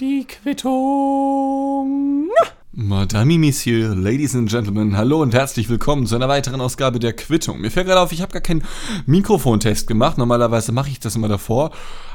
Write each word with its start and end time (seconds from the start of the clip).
Die 0.00 0.26
Quittung. 0.26 2.28
Madame, 2.72 3.38
Monsieur, 3.38 3.94
Ladies 3.94 4.34
and 4.34 4.50
Gentlemen, 4.50 4.98
hallo 4.98 5.22
und 5.22 5.32
herzlich 5.32 5.70
willkommen 5.70 6.06
zu 6.06 6.16
einer 6.16 6.28
weiteren 6.28 6.60
Ausgabe 6.60 6.98
der 6.98 7.14
Quittung. 7.14 7.60
Mir 7.60 7.70
fällt 7.70 7.86
gerade 7.86 8.00
auf, 8.00 8.12
ich 8.12 8.20
habe 8.20 8.32
gar 8.32 8.42
keinen 8.42 8.64
Mikrofontest 9.06 9.86
gemacht. 9.86 10.18
Normalerweise 10.18 10.72
mache 10.72 10.90
ich 10.90 11.00
das 11.00 11.16
immer 11.16 11.28
davor. 11.28 11.70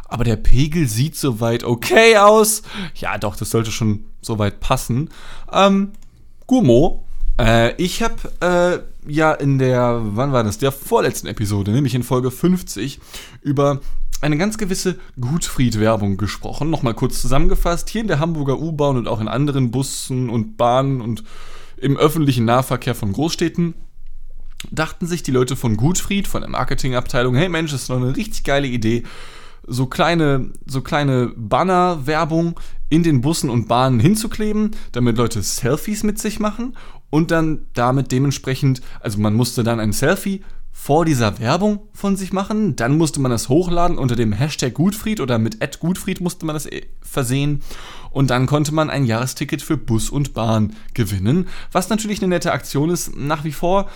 Aber 0.07 0.23
der 0.23 0.35
Pegel 0.35 0.87
sieht 0.87 1.15
soweit 1.15 1.63
okay 1.63 2.17
aus. 2.17 2.61
Ja, 2.93 3.17
doch, 3.17 3.35
das 3.35 3.49
sollte 3.49 3.71
schon 3.71 4.05
soweit 4.21 4.59
passen. 4.59 5.09
Ähm, 5.51 5.93
Gummo. 6.45 7.05
Äh, 7.39 7.73
ich 7.81 8.03
habe 8.03 8.15
äh, 8.41 9.11
ja 9.11 9.33
in 9.33 9.57
der, 9.57 10.01
wann 10.03 10.31
war 10.31 10.43
das? 10.43 10.57
Der 10.57 10.71
vorletzten 10.71 11.27
Episode, 11.27 11.71
nämlich 11.71 11.95
in 11.95 12.03
Folge 12.03 12.29
50, 12.29 12.99
über 13.41 13.79
eine 14.21 14.37
ganz 14.37 14.57
gewisse 14.57 14.97
Gutfried-Werbung 15.19 16.17
gesprochen. 16.17 16.69
Nochmal 16.69 16.93
kurz 16.93 17.21
zusammengefasst, 17.21 17.89
hier 17.89 18.01
in 18.01 18.07
der 18.07 18.19
Hamburger 18.19 18.59
U-Bahn 18.59 18.97
und 18.97 19.07
auch 19.07 19.21
in 19.21 19.27
anderen 19.27 19.71
Bussen 19.71 20.29
und 20.29 20.57
Bahnen 20.57 21.01
und 21.01 21.23
im 21.77 21.97
öffentlichen 21.97 22.45
Nahverkehr 22.45 22.95
von 22.95 23.13
Großstädten 23.13 23.75
dachten 24.71 25.05
sich 25.05 25.21
die 25.23 25.31
Leute 25.31 25.55
von 25.55 25.77
Gutfried, 25.77 26.27
von 26.27 26.41
der 26.41 26.49
Marketingabteilung, 26.49 27.35
hey 27.35 27.49
Mensch, 27.49 27.71
das 27.71 27.81
ist 27.81 27.89
doch 27.89 27.97
eine 27.97 28.15
richtig 28.15 28.43
geile 28.43 28.67
Idee, 28.67 29.03
so 29.67 29.85
kleine, 29.85 30.51
so 30.65 30.81
kleine 30.81 31.31
Banner-Werbung 31.35 32.59
in 32.89 33.03
den 33.03 33.21
Bussen 33.21 33.49
und 33.49 33.67
Bahnen 33.67 33.99
hinzukleben, 33.99 34.71
damit 34.93 35.17
Leute 35.17 35.41
Selfies 35.41 36.03
mit 36.03 36.19
sich 36.19 36.39
machen 36.39 36.75
und 37.09 37.31
dann 37.31 37.67
damit 37.73 38.11
dementsprechend, 38.11 38.81
also 38.99 39.19
man 39.19 39.33
musste 39.33 39.63
dann 39.63 39.79
ein 39.79 39.91
Selfie 39.91 40.43
vor 40.79 41.05
dieser 41.05 41.39
Werbung 41.39 41.79
von 41.91 42.15
sich 42.15 42.31
machen. 42.31 42.75
Dann 42.75 42.97
musste 42.97 43.19
man 43.19 43.31
das 43.31 43.49
hochladen 43.49 43.97
unter 43.97 44.15
dem 44.15 44.31
Hashtag 44.31 44.75
Gutfried 44.75 45.19
oder 45.19 45.39
mit 45.39 45.61
Ad 45.61 45.79
Gutfried 45.81 46.21
musste 46.21 46.45
man 46.45 46.53
das 46.53 46.67
äh, 46.67 46.83
versehen. 47.01 47.61
Und 48.11 48.29
dann 48.29 48.45
konnte 48.45 48.73
man 48.73 48.91
ein 48.91 49.03
Jahresticket 49.03 49.61
für 49.61 49.75
Bus 49.75 50.09
und 50.09 50.33
Bahn 50.33 50.75
gewinnen. 50.93 51.49
Was 51.71 51.89
natürlich 51.89 52.19
eine 52.19 52.29
nette 52.29 52.53
Aktion 52.53 52.91
ist. 52.91 53.17
Nach 53.17 53.43
wie 53.43 53.51
vor 53.51 53.89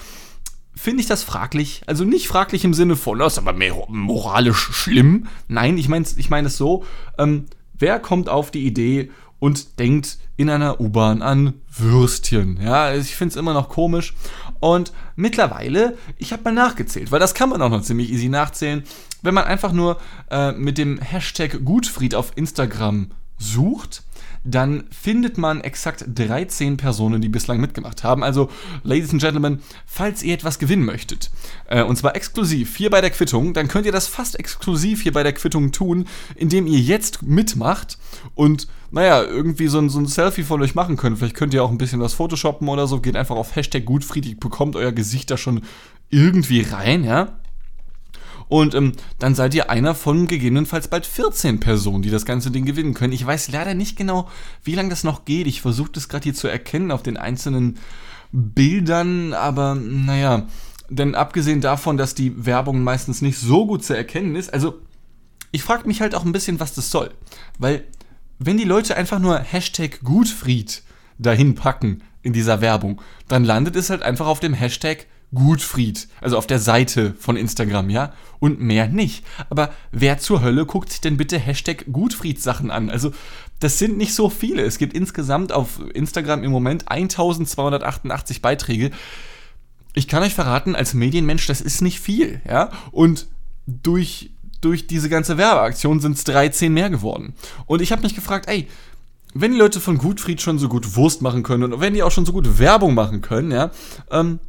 finde 0.75 1.01
ich 1.01 1.07
das 1.07 1.23
fraglich. 1.23 1.83
Also 1.85 2.03
nicht 2.03 2.27
fraglich 2.27 2.65
im 2.65 2.73
Sinne 2.73 2.95
von, 2.95 3.19
das 3.19 3.33
ist 3.33 3.39
aber 3.39 3.53
moralisch 3.87 4.71
schlimm. 4.73 5.27
Nein, 5.47 5.77
ich 5.77 5.87
meine 5.87 6.05
ich 6.17 6.29
mein 6.29 6.45
es 6.45 6.57
so. 6.57 6.83
Ähm, 7.17 7.45
wer 7.77 7.99
kommt 7.99 8.27
auf 8.27 8.51
die 8.51 8.65
Idee 8.65 9.11
und 9.39 9.79
denkt 9.79 10.17
in 10.35 10.49
einer 10.49 10.81
U-Bahn 10.81 11.21
an 11.21 11.53
Würstchen. 11.71 12.59
Ja, 12.61 12.93
ich 12.93 13.15
finde 13.15 13.33
es 13.33 13.35
immer 13.37 13.53
noch 13.53 13.69
komisch. 13.69 14.13
Und 14.61 14.93
mittlerweile, 15.15 15.97
ich 16.17 16.31
habe 16.31 16.43
mal 16.43 16.53
nachgezählt, 16.53 17.11
weil 17.11 17.19
das 17.19 17.33
kann 17.33 17.49
man 17.49 17.61
auch 17.61 17.69
noch 17.69 17.81
ziemlich 17.81 18.11
easy 18.11 18.29
nachzählen, 18.29 18.83
wenn 19.23 19.33
man 19.33 19.43
einfach 19.43 19.73
nur 19.73 19.99
äh, 20.29 20.53
mit 20.53 20.77
dem 20.77 20.99
Hashtag 20.99 21.65
Gutfried 21.65 22.15
auf 22.15 22.31
Instagram 22.35 23.11
sucht 23.37 24.03
dann 24.43 24.85
findet 24.89 25.37
man 25.37 25.61
exakt 25.61 26.05
13 26.07 26.77
Personen, 26.77 27.21
die 27.21 27.29
bislang 27.29 27.61
mitgemacht 27.61 28.03
haben. 28.03 28.23
Also, 28.23 28.49
Ladies 28.83 29.11
and 29.11 29.21
Gentlemen, 29.21 29.61
falls 29.85 30.23
ihr 30.23 30.33
etwas 30.33 30.59
gewinnen 30.59 30.83
möchtet, 30.83 31.29
äh, 31.67 31.83
und 31.83 31.95
zwar 31.97 32.15
exklusiv 32.15 32.75
hier 32.75 32.89
bei 32.89 33.01
der 33.01 33.11
Quittung, 33.11 33.53
dann 33.53 33.67
könnt 33.67 33.85
ihr 33.85 33.91
das 33.91 34.07
fast 34.07 34.39
exklusiv 34.39 35.03
hier 35.03 35.13
bei 35.13 35.23
der 35.23 35.33
Quittung 35.33 35.71
tun, 35.71 36.07
indem 36.35 36.65
ihr 36.67 36.79
jetzt 36.79 37.21
mitmacht 37.21 37.97
und 38.35 38.67
naja, 38.91 39.23
irgendwie 39.23 39.67
so 39.67 39.79
ein, 39.79 39.89
so 39.89 39.99
ein 39.99 40.05
Selfie 40.05 40.43
von 40.43 40.61
euch 40.61 40.75
machen 40.75 40.97
könnt. 40.97 41.17
Vielleicht 41.17 41.37
könnt 41.37 41.53
ihr 41.53 41.63
auch 41.63 41.71
ein 41.71 41.77
bisschen 41.77 42.01
was 42.01 42.13
photoshoppen 42.13 42.67
oder 42.67 42.87
so. 42.87 42.99
Geht 42.99 43.15
einfach 43.15 43.37
auf 43.37 43.55
Hashtag 43.55 43.85
Gutfriedig, 43.85 44.39
bekommt 44.41 44.75
euer 44.75 44.91
Gesicht 44.91 45.31
da 45.31 45.37
schon 45.37 45.61
irgendwie 46.09 46.61
rein, 46.61 47.05
ja. 47.05 47.39
Und 48.51 48.75
ähm, 48.75 48.91
dann 49.17 49.33
seid 49.33 49.53
ihr 49.53 49.69
einer 49.69 49.95
von 49.95 50.27
gegebenenfalls 50.27 50.89
bald 50.89 51.05
14 51.05 51.61
Personen, 51.61 52.01
die 52.01 52.09
das 52.09 52.25
ganze 52.25 52.51
Ding 52.51 52.65
gewinnen 52.65 52.93
können. 52.93 53.13
Ich 53.13 53.25
weiß 53.25 53.49
leider 53.49 53.73
nicht 53.75 53.95
genau, 53.95 54.27
wie 54.65 54.75
lange 54.75 54.89
das 54.89 55.05
noch 55.05 55.23
geht. 55.23 55.47
Ich 55.47 55.61
versuche 55.61 55.93
das 55.93 56.09
gerade 56.09 56.25
hier 56.25 56.33
zu 56.33 56.49
erkennen 56.49 56.91
auf 56.91 57.01
den 57.01 57.15
einzelnen 57.15 57.77
Bildern, 58.33 59.31
aber 59.31 59.75
naja, 59.75 60.47
denn 60.89 61.15
abgesehen 61.15 61.61
davon, 61.61 61.95
dass 61.95 62.13
die 62.13 62.45
Werbung 62.45 62.83
meistens 62.83 63.21
nicht 63.21 63.37
so 63.37 63.65
gut 63.65 63.85
zu 63.85 63.95
erkennen 63.95 64.35
ist, 64.35 64.53
also 64.53 64.81
ich 65.51 65.63
frage 65.63 65.87
mich 65.87 66.01
halt 66.01 66.13
auch 66.13 66.25
ein 66.25 66.33
bisschen, 66.33 66.59
was 66.59 66.73
das 66.73 66.91
soll. 66.91 67.11
Weil, 67.57 67.85
wenn 68.37 68.57
die 68.57 68.65
Leute 68.65 68.97
einfach 68.97 69.19
nur 69.19 69.39
Hashtag 69.39 70.01
Gutfried 70.03 70.83
dahin 71.17 71.55
packen 71.55 72.03
in 72.21 72.33
dieser 72.33 72.59
Werbung, 72.59 73.01
dann 73.29 73.45
landet 73.45 73.77
es 73.77 73.89
halt 73.89 74.01
einfach 74.01 74.27
auf 74.27 74.41
dem 74.41 74.53
Hashtag 74.53 75.07
Gutfried, 75.33 76.09
also 76.19 76.37
auf 76.37 76.47
der 76.47 76.59
Seite 76.59 77.15
von 77.17 77.37
Instagram, 77.37 77.89
ja, 77.89 78.13
und 78.39 78.59
mehr 78.59 78.87
nicht. 78.87 79.23
Aber 79.49 79.73
wer 79.91 80.17
zur 80.17 80.41
Hölle 80.41 80.65
guckt 80.65 80.91
sich 80.91 81.01
denn 81.01 81.17
bitte 81.17 81.39
Hashtag 81.39 81.85
Gutfried-Sachen 81.91 82.69
an? 82.69 82.89
Also, 82.89 83.13
das 83.59 83.77
sind 83.79 83.97
nicht 83.97 84.13
so 84.13 84.29
viele. 84.29 84.63
Es 84.63 84.77
gibt 84.77 84.93
insgesamt 84.93 85.53
auf 85.53 85.79
Instagram 85.93 86.43
im 86.43 86.51
Moment 86.51 86.91
1288 86.91 88.41
Beiträge. 88.41 88.91
Ich 89.93 90.07
kann 90.07 90.23
euch 90.23 90.33
verraten, 90.33 90.75
als 90.75 90.93
Medienmensch, 90.93 91.47
das 91.47 91.61
ist 91.61 91.81
nicht 91.81 91.99
viel, 91.99 92.41
ja, 92.47 92.71
und 92.91 93.27
durch, 93.67 94.31
durch 94.59 94.87
diese 94.87 95.09
ganze 95.09 95.37
Werbeaktion 95.37 95.99
sind 95.99 96.17
es 96.17 96.23
13 96.23 96.73
mehr 96.73 96.89
geworden. 96.89 97.35
Und 97.67 97.81
ich 97.81 97.91
habe 97.91 98.01
mich 98.01 98.15
gefragt, 98.15 98.47
ey, 98.47 98.67
wenn 99.33 99.51
die 99.51 99.57
Leute 99.57 99.79
von 99.79 99.97
Gutfried 99.97 100.41
schon 100.41 100.59
so 100.59 100.67
gut 100.67 100.95
Wurst 100.95 101.21
machen 101.21 101.43
können 101.43 101.63
und 101.63 101.79
wenn 101.79 101.93
die 101.93 102.03
auch 102.03 102.11
schon 102.11 102.25
so 102.25 102.33
gut 102.33 102.59
Werbung 102.59 102.93
machen 102.93 103.21
können, 103.21 103.51
ja, 103.51 103.71
ähm, 104.09 104.39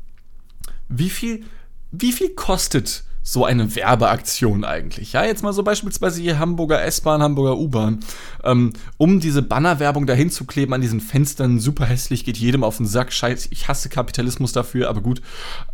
wie 0.94 1.10
viel, 1.10 1.44
wie 1.90 2.12
viel 2.12 2.30
kostet 2.30 3.04
so 3.24 3.44
eine 3.44 3.76
Werbeaktion 3.76 4.64
eigentlich? 4.64 5.12
Ja, 5.12 5.24
jetzt 5.24 5.42
mal 5.42 5.52
so 5.52 5.62
beispielsweise 5.62 6.20
hier 6.20 6.38
Hamburger 6.38 6.82
S-Bahn, 6.82 7.22
Hamburger 7.22 7.56
U-Bahn, 7.56 8.00
ähm, 8.42 8.72
um 8.96 9.20
diese 9.20 9.42
Bannerwerbung 9.42 10.06
dahin 10.06 10.30
zu 10.30 10.44
kleben 10.44 10.74
an 10.74 10.80
diesen 10.80 11.00
Fenstern, 11.00 11.60
super 11.60 11.86
hässlich, 11.86 12.24
geht 12.24 12.36
jedem 12.36 12.64
auf 12.64 12.78
den 12.78 12.86
Sack, 12.86 13.12
scheiße, 13.12 13.48
ich 13.52 13.68
hasse 13.68 13.88
Kapitalismus 13.88 14.52
dafür, 14.52 14.88
aber 14.88 15.00
gut. 15.00 15.22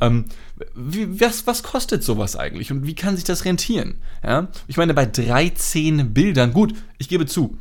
Ähm, 0.01 0.27
wie, 0.75 1.21
was, 1.21 1.47
was 1.47 1.63
kostet 1.63 2.05
sowas 2.05 2.37
eigentlich 2.37 2.71
und 2.71 2.87
wie 2.87 2.95
kann 2.95 3.17
sich 3.17 3.25
das 3.25 3.45
rentieren? 3.45 3.95
Ja, 4.23 4.49
ich 4.67 4.77
meine, 4.77 4.93
bei 4.93 5.07
13 5.07 6.13
Bildern, 6.13 6.53
gut, 6.53 6.75
ich 6.99 7.09
gebe 7.09 7.25
zu, 7.25 7.57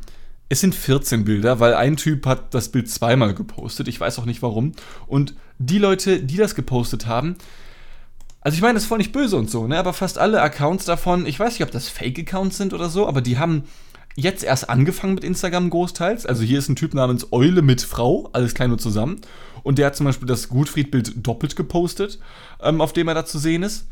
es 0.48 0.60
sind 0.60 0.74
14 0.74 1.24
Bilder, 1.24 1.60
weil 1.60 1.74
ein 1.74 1.96
Typ 1.96 2.26
hat 2.26 2.54
das 2.54 2.70
Bild 2.70 2.88
zweimal 2.90 3.34
gepostet. 3.34 3.88
Ich 3.88 4.00
weiß 4.00 4.18
auch 4.18 4.24
nicht 4.24 4.42
warum. 4.42 4.72
Und 5.06 5.34
die 5.58 5.78
Leute, 5.78 6.22
die 6.22 6.36
das 6.36 6.54
gepostet 6.54 7.06
haben, 7.06 7.36
also 8.40 8.54
ich 8.54 8.62
meine, 8.62 8.74
das 8.74 8.84
ist 8.84 8.88
voll 8.88 8.98
nicht 8.98 9.12
böse 9.12 9.36
und 9.36 9.50
so, 9.50 9.66
ne? 9.66 9.78
Aber 9.78 9.92
fast 9.92 10.16
alle 10.16 10.40
Accounts 10.40 10.84
davon, 10.84 11.26
ich 11.26 11.38
weiß 11.38 11.54
nicht, 11.54 11.64
ob 11.64 11.70
das 11.70 11.88
Fake-Accounts 11.88 12.56
sind 12.56 12.72
oder 12.72 12.88
so, 12.88 13.06
aber 13.06 13.20
die 13.20 13.38
haben 13.38 13.64
jetzt 14.14 14.42
erst 14.42 14.70
angefangen 14.70 15.14
mit 15.14 15.24
Instagram 15.24 15.70
großteils. 15.70 16.24
Also 16.24 16.42
hier 16.42 16.58
ist 16.58 16.68
ein 16.68 16.76
Typ 16.76 16.94
namens 16.94 17.32
Eule 17.32 17.62
mit 17.62 17.82
Frau, 17.82 18.30
alles 18.32 18.54
klein 18.54 18.72
und 18.72 18.80
zusammen. 18.80 19.20
Und 19.62 19.78
der 19.78 19.86
hat 19.86 19.96
zum 19.96 20.06
Beispiel 20.06 20.28
das 20.28 20.48
Gutfried-Bild 20.48 21.26
doppelt 21.26 21.56
gepostet, 21.56 22.20
ähm, 22.62 22.80
auf 22.80 22.92
dem 22.92 23.08
er 23.08 23.14
da 23.14 23.24
zu 23.24 23.38
sehen 23.38 23.62
ist. 23.62 23.86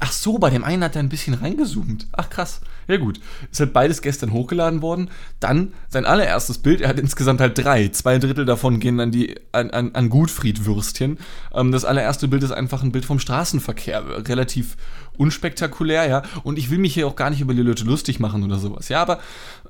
Ach 0.00 0.12
so, 0.12 0.38
bei 0.38 0.50
dem 0.50 0.64
einen 0.64 0.82
hat 0.82 0.96
er 0.96 1.02
ein 1.02 1.08
bisschen 1.08 1.34
reingezoomt. 1.34 2.08
Ach 2.12 2.28
krass. 2.28 2.60
Ja 2.88 2.96
gut. 2.96 3.20
Ist 3.50 3.60
halt 3.60 3.72
beides 3.72 4.02
gestern 4.02 4.32
hochgeladen 4.32 4.82
worden. 4.82 5.10
Dann 5.38 5.72
sein 5.88 6.04
allererstes 6.04 6.58
Bild. 6.58 6.80
Er 6.80 6.88
hat 6.88 6.98
insgesamt 6.98 7.40
halt 7.40 7.56
drei. 7.56 7.88
Zwei 7.88 8.18
Drittel 8.18 8.44
davon 8.44 8.80
gehen 8.80 8.98
an 8.98 9.12
die 9.12 9.36
an, 9.52 9.70
an, 9.70 9.94
an 9.94 10.10
Gutfried-Würstchen. 10.10 11.18
Ähm, 11.54 11.72
das 11.72 11.84
allererste 11.84 12.26
Bild 12.26 12.42
ist 12.42 12.50
einfach 12.50 12.82
ein 12.82 12.92
Bild 12.92 13.04
vom 13.04 13.20
Straßenverkehr. 13.20 14.28
Relativ 14.28 14.76
unspektakulär, 15.16 16.08
ja. 16.08 16.22
Und 16.42 16.58
ich 16.58 16.70
will 16.70 16.78
mich 16.78 16.94
hier 16.94 17.06
auch 17.06 17.16
gar 17.16 17.30
nicht 17.30 17.40
über 17.40 17.54
die 17.54 17.62
Leute 17.62 17.84
lustig 17.84 18.18
machen 18.18 18.42
oder 18.42 18.58
sowas. 18.58 18.88
Ja, 18.88 19.00
aber 19.00 19.20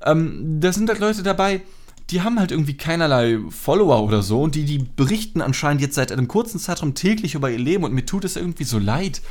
ähm, 0.03 0.59
da 0.59 0.73
sind 0.73 0.89
halt 0.89 0.99
Leute 0.99 1.21
dabei, 1.21 1.61
die 2.09 2.21
haben 2.21 2.39
halt 2.39 2.51
irgendwie 2.51 2.77
keinerlei 2.77 3.39
Follower 3.49 4.03
oder 4.03 4.21
so 4.21 4.41
und 4.41 4.55
die, 4.55 4.63
die 4.63 4.79
berichten 4.79 5.41
anscheinend 5.41 5.81
jetzt 5.81 5.95
seit 5.95 6.11
einem 6.11 6.27
kurzen 6.27 6.59
Zeitraum 6.59 6.93
täglich 6.93 7.35
über 7.35 7.51
ihr 7.51 7.59
Leben 7.59 7.83
und 7.83 7.93
mir 7.93 8.05
tut 8.05 8.23
es 8.23 8.37
irgendwie 8.37 8.63
so 8.63 8.79
leid, 8.79 9.21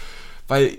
weil 0.48 0.76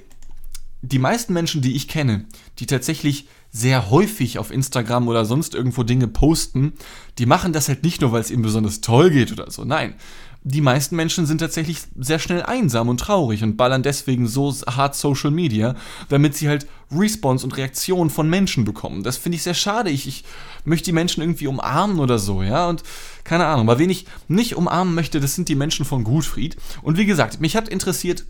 die 0.82 1.00
meisten 1.00 1.34
Menschen, 1.34 1.62
die 1.62 1.76
ich 1.76 1.88
kenne, 1.88 2.26
die 2.60 2.66
tatsächlich 2.66 3.28
sehr 3.52 3.90
häufig 3.90 4.40
auf 4.40 4.52
Instagram 4.52 5.08
oder 5.08 5.26
sonst 5.26 5.56
irgendwo 5.56 5.84
Dinge 5.84 6.08
posten, 6.08 6.74
die 7.18 7.26
machen 7.26 7.54
das 7.54 7.68
halt 7.68 7.84
nicht 7.84 8.02
nur, 8.02 8.12
weil 8.12 8.22
es 8.22 8.32
ihnen 8.32 8.44
besonders 8.44 8.82
toll 8.82 9.10
geht 9.10 9.32
oder 9.32 9.50
so. 9.50 9.64
Nein, 9.64 9.96
die 10.44 10.62
meisten 10.62 10.96
Menschen 10.96 11.26
sind 11.26 11.40
tatsächlich 11.40 11.80
sehr 11.98 12.20
schnell 12.20 12.44
einsam 12.44 12.88
und 12.88 13.00
traurig 13.00 13.44
und 13.44 13.58
ballern 13.58 13.84
deswegen 13.84 14.28
so 14.28 14.54
hart 14.66 14.96
Social 14.96 15.32
Media, 15.32 15.76
damit 16.10 16.36
sie 16.36 16.48
halt 16.48 16.68
Response 16.92 17.44
und 17.46 17.58
Reaktionen 17.58 18.10
von 18.10 18.30
Menschen 18.30 18.64
bekommen. 18.64 19.04
Das 19.04 19.18
finde 19.18 19.38
ich 19.38 19.44
sehr 19.44 19.54
schade. 19.54 19.90
Ich, 19.90 20.08
ich 20.08 20.24
möchte 20.64 20.86
die 20.86 20.94
Menschen 20.94 21.22
irgendwie 21.22 21.48
umarmen 21.48 22.00
oder 22.00 22.20
so, 22.20 22.44
ja, 22.44 22.70
und 22.70 22.84
keine 23.24 23.46
Ahnung. 23.46 23.68
Aber 23.68 23.80
wen 23.80 23.90
ich 23.90 24.06
nicht 24.28 24.56
umarmen 24.56 24.96
möchte, 24.96 25.20
das 25.20 25.36
sind 25.36 25.50
die 25.50 25.56
Menschen 25.56 25.86
von 25.86 26.04
Gutfried. 26.04 26.56
Und 26.82 26.98
wie 26.98 27.06
gesagt, 27.06 27.42
mich 27.42 27.56
hat 27.58 27.68
interessiert, 27.68 28.26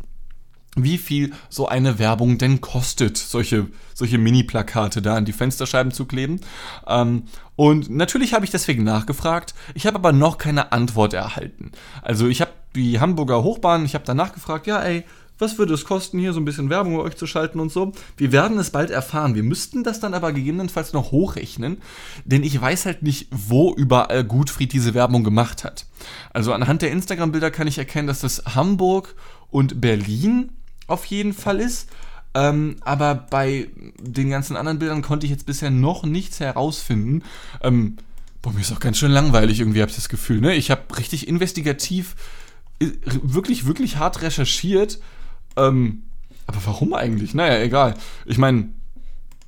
wie 0.76 0.98
viel 0.98 1.34
so 1.50 1.68
eine 1.68 2.00
Werbung 2.00 2.38
denn 2.38 2.62
kostet, 2.62 3.18
solche, 3.18 3.68
solche 3.94 4.18
Mini-Plakate 4.18 5.02
da 5.02 5.16
an 5.16 5.26
die 5.26 5.34
Fensterscheiben 5.34 5.92
zu 5.92 6.06
kleben. 6.06 6.40
Ähm, 6.88 7.24
und 7.56 7.90
natürlich 7.90 8.34
habe 8.34 8.46
ich 8.46 8.52
deswegen 8.52 8.84
nachgefragt. 8.84 9.56
Ich 9.74 9.88
habe 9.88 9.98
aber 9.98 10.12
noch 10.12 10.38
keine 10.38 10.72
Antwort 10.72 11.14
erhalten. 11.14 11.72
Also 12.02 12.28
ich 12.28 12.42
habe 12.42 12.52
die 12.76 13.00
Hamburger 13.00 13.44
Hochbahn, 13.44 13.86
ich 13.86 13.96
habe 13.96 14.06
da 14.06 14.14
nachgefragt, 14.14 14.68
ja 14.68 14.80
ey, 14.82 15.04
was 15.40 15.58
würde 15.58 15.74
es 15.74 15.86
kosten, 15.86 16.20
hier 16.20 16.34
so 16.34 16.40
ein 16.40 16.46
bisschen 16.46 16.70
Werbung 16.70 16.98
bei 16.98 17.04
euch 17.04 17.16
zu 17.16 17.28
schalten 17.28 17.60
und 17.60 17.72
so? 17.72 17.92
Wir 18.16 18.32
werden 18.32 18.58
es 18.58 18.72
bald 18.72 18.90
erfahren. 18.90 19.36
Wir 19.36 19.44
müssten 19.44 19.84
das 19.84 20.00
dann 20.00 20.14
aber 20.14 20.34
gegebenenfalls 20.34 20.94
noch 20.94 21.12
hochrechnen, 21.12 21.78
denn 22.26 22.44
ich 22.44 22.60
weiß 22.60 22.86
halt 22.86 23.04
nicht, 23.04 23.28
wo 23.32 23.74
überall 23.76 24.24
Gutfried 24.24 24.74
diese 24.74 24.94
Werbung 24.94 25.24
gemacht 25.24 25.64
hat. 25.64 25.86
Also 26.34 26.54
anhand 26.54 26.82
der 26.82 26.92
Instagram-Bilder 26.92 27.52
kann 27.52 27.68
ich 27.68 27.78
erkennen, 27.78 28.08
dass 28.08 28.22
das 28.22 28.44
Hamburg 28.56 29.16
und 29.50 29.82
Berlin 29.82 30.52
auf 30.88 31.06
jeden 31.06 31.34
Fall 31.34 31.60
ist. 31.60 31.90
Ähm, 32.34 32.78
aber 32.82 33.16
bei 33.16 33.70
den 34.00 34.30
ganzen 34.30 34.56
anderen 34.56 34.80
Bildern 34.80 35.02
konnte 35.02 35.26
ich 35.26 35.32
jetzt 35.32 35.46
bisher 35.46 35.72
noch 35.72 36.04
nichts 36.04 36.40
herausfinden. 36.40 37.24
Ähm, 37.62 37.98
boah, 38.42 38.54
mir 38.54 38.62
ist 38.62 38.72
auch 38.72 38.80
ganz 38.80 38.98
schön 38.98 39.12
langweilig 39.12 39.60
irgendwie, 39.60 39.82
habe 39.82 39.90
ich 39.90 39.96
das 39.96 40.10
Gefühl. 40.10 40.42
Ne? 40.42 40.56
Ich 40.56 40.70
habe 40.70 40.84
richtig 40.98 41.28
investigativ, 41.28 42.16
wirklich, 42.80 43.66
wirklich 43.66 43.98
hart 43.98 44.22
recherchiert 44.22 45.00
ähm, 45.58 46.04
aber 46.46 46.66
warum 46.66 46.94
eigentlich? 46.94 47.34
Naja, 47.34 47.62
egal. 47.62 47.96
Ich 48.26 48.38
meine, 48.38 48.70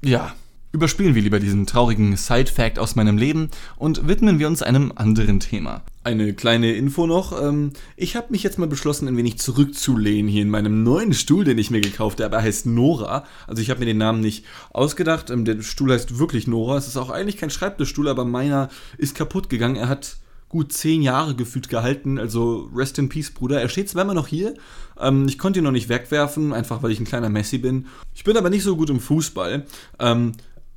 ja. 0.01 0.33
Überspielen 0.71 1.15
wir 1.15 1.23
lieber 1.23 1.39
diesen 1.39 1.65
traurigen 1.65 2.15
Side-Fact 2.15 2.77
aus 2.77 2.95
meinem 2.95 3.17
Leben 3.17 3.49
und 3.77 4.07
widmen 4.07 4.37
wir 4.37 4.45
uns 4.45 4.61
einem 4.61 4.93
anderen 4.95 5.39
Thema. 5.39 5.81
Eine 6.03 6.33
kleine 6.35 6.73
Info 6.73 7.07
noch. 7.07 7.41
Ähm, 7.41 7.71
ich 7.97 8.15
habe 8.15 8.27
mich 8.29 8.43
jetzt 8.43 8.59
mal 8.59 8.67
beschlossen, 8.67 9.07
ein 9.07 9.17
wenig 9.17 9.39
zurückzulehnen 9.39 10.29
hier 10.29 10.43
in 10.43 10.49
meinem 10.51 10.83
neuen 10.83 11.15
Stuhl, 11.15 11.43
den 11.43 11.57
ich 11.57 11.71
mir 11.71 11.81
gekauft 11.81 12.21
habe. 12.21 12.35
Er 12.35 12.43
heißt 12.43 12.67
Nora. 12.67 13.25
Also 13.47 13.63
ich 13.63 13.71
habe 13.71 13.79
mir 13.79 13.87
den 13.87 13.97
Namen 13.97 14.21
nicht 14.21 14.45
ausgedacht. 14.69 15.31
Ähm, 15.31 15.43
der 15.43 15.59
Stuhl 15.63 15.91
heißt 15.91 16.19
wirklich 16.19 16.45
Nora. 16.45 16.77
Es 16.77 16.87
ist 16.87 16.97
auch 16.97 17.09
eigentlich 17.09 17.37
kein 17.37 17.49
Schreibtischstuhl, 17.49 18.07
aber 18.07 18.23
meiner 18.23 18.69
ist 18.99 19.15
kaputt 19.15 19.49
gegangen. 19.49 19.75
Er 19.75 19.89
hat 19.89 20.17
gut 20.49 20.73
zehn 20.73 21.01
Jahre 21.01 21.35
gefühlt 21.35 21.69
gehalten. 21.69 22.19
Also 22.19 22.69
Rest 22.75 22.97
in 22.97 23.07
Peace, 23.09 23.31
Bruder. 23.31 23.61
Er 23.61 23.69
steht 23.69 23.89
zwar 23.89 24.03
immer 24.03 24.15
noch 24.15 24.27
hier. 24.27 24.55
Ähm, 24.99 25.27
ich 25.27 25.37
konnte 25.37 25.59
ihn 25.59 25.63
noch 25.63 25.71
nicht 25.71 25.89
wegwerfen, 25.89 26.53
einfach 26.53 26.83
weil 26.83 26.91
ich 26.91 26.99
ein 26.99 27.05
kleiner 27.05 27.29
Messi 27.29 27.59
bin. 27.59 27.85
Ich 28.13 28.23
bin 28.23 28.35
aber 28.35 28.49
nicht 28.49 28.63
so 28.63 28.75
gut 28.75 28.89
im 28.89 28.99
Fußball. 28.99 29.65